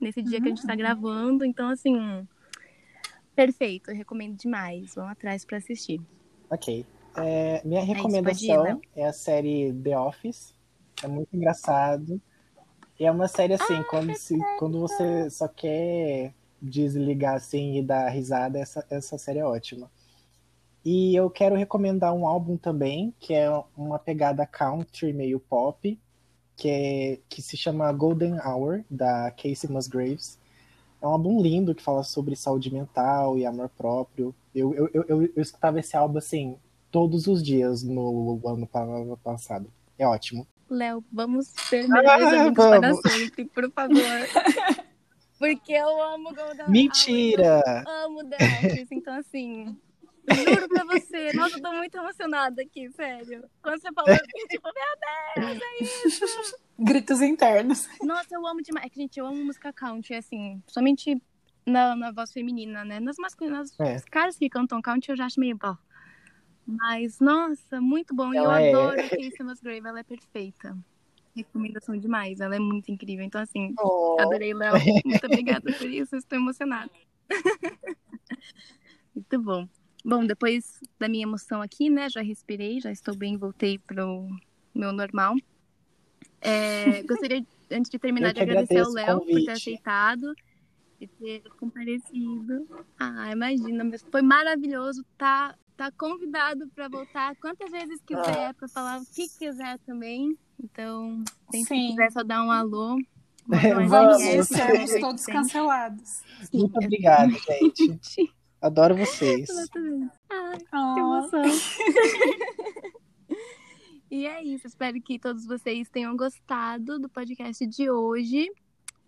[0.00, 1.44] nesse dia que a gente tá gravando.
[1.44, 2.26] Então, assim,
[3.40, 3.90] perfeito.
[3.90, 4.94] Eu recomendo demais.
[4.94, 6.00] Vão atrás pra assistir.
[6.50, 6.84] Ok.
[7.16, 8.80] É, minha pode ir, recomendação Léo.
[8.94, 10.54] é a série The Office.
[11.02, 12.20] É muito engraçado.
[12.98, 17.82] E é uma série assim, Ah, quando, se, quando você só quer desligar assim e
[17.82, 19.90] dar risada, essa, essa série é ótima.
[20.84, 25.98] E eu quero recomendar um álbum também, que é uma pegada country meio pop,
[26.56, 30.38] que, é, que se chama Golden Hour, da Casey Musgraves.
[31.00, 34.34] É um álbum lindo que fala sobre saúde mental e amor próprio.
[34.54, 36.56] Eu, eu, eu, eu, eu escutava esse álbum assim,
[36.90, 38.86] todos os dias no ano pa-
[39.22, 39.70] passado.
[39.98, 40.46] É ótimo.
[40.68, 43.00] Léo, vamos ser melhores Ah, amigos para vamos.
[43.00, 43.96] sempre, por favor.
[45.38, 47.62] Porque eu amo Golden Mentira!
[47.86, 49.74] Eu amo The Office, então assim.
[50.34, 51.32] Juro pra você.
[51.32, 53.44] Nossa, eu tô muito emocionada aqui, sério.
[53.62, 56.56] Quando você falou, eu fiquei tipo, meu Deus, é isso.
[56.78, 57.88] Gritos internos.
[58.02, 58.86] Nossa, eu amo demais.
[58.86, 61.20] É que, gente, eu amo música country, assim, somente
[61.66, 63.00] na, na voz feminina, né?
[63.00, 63.96] Nas masculinas, É.
[63.96, 65.76] os caras que cantam country eu já acho meio bom.
[66.66, 68.32] Mas, nossa, muito bom.
[68.32, 68.68] E eu é.
[68.70, 70.76] adoro a Casey Musgrave, ela é perfeita.
[71.34, 73.24] Recomendação demais, ela é muito incrível.
[73.24, 74.74] Então, assim, Oh, adorei, Léo.
[75.04, 76.90] Muito obrigada por isso, estou emocionada.
[79.14, 79.68] muito bom.
[80.04, 82.08] Bom, depois da minha emoção aqui, né?
[82.08, 84.28] Já respirei, já estou bem, voltei pro
[84.74, 85.34] meu normal.
[86.40, 90.34] É, gostaria, antes de terminar, de agradecer ao o Léo por ter aceitado
[91.00, 92.66] e ter comparecido.
[92.98, 95.04] Ah, imagina, mas foi maravilhoso.
[95.18, 100.36] Tá, tá convidado para voltar quantas vezes quiser, para falar o que quiser também.
[100.62, 101.90] Então, se Sim.
[101.90, 102.98] quiser só dar um alô.
[103.88, 106.22] Vamos sermos né, todos cancelados.
[106.52, 108.32] muito obrigado, gente.
[108.60, 109.48] Adoro vocês.
[110.28, 111.42] Ai, que Oh, emoção.
[114.10, 114.66] e é isso.
[114.66, 118.50] Espero que todos vocês tenham gostado do podcast de hoje.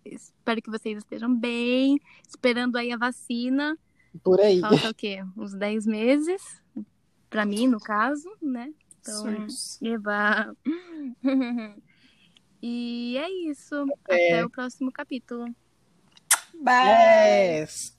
[0.05, 2.01] Espero que vocês estejam bem.
[2.27, 3.77] Esperando aí a vacina.
[4.23, 4.61] Por aí.
[4.61, 5.25] Falta o quê?
[5.37, 6.43] Uns 10 meses.
[7.31, 8.73] Pra mim, no caso, né?
[9.01, 9.47] Então.
[9.83, 10.55] Eba.
[12.63, 13.87] e é isso.
[14.05, 15.47] Até o próximo capítulo.
[16.55, 17.63] Bye!
[17.63, 17.97] Yes!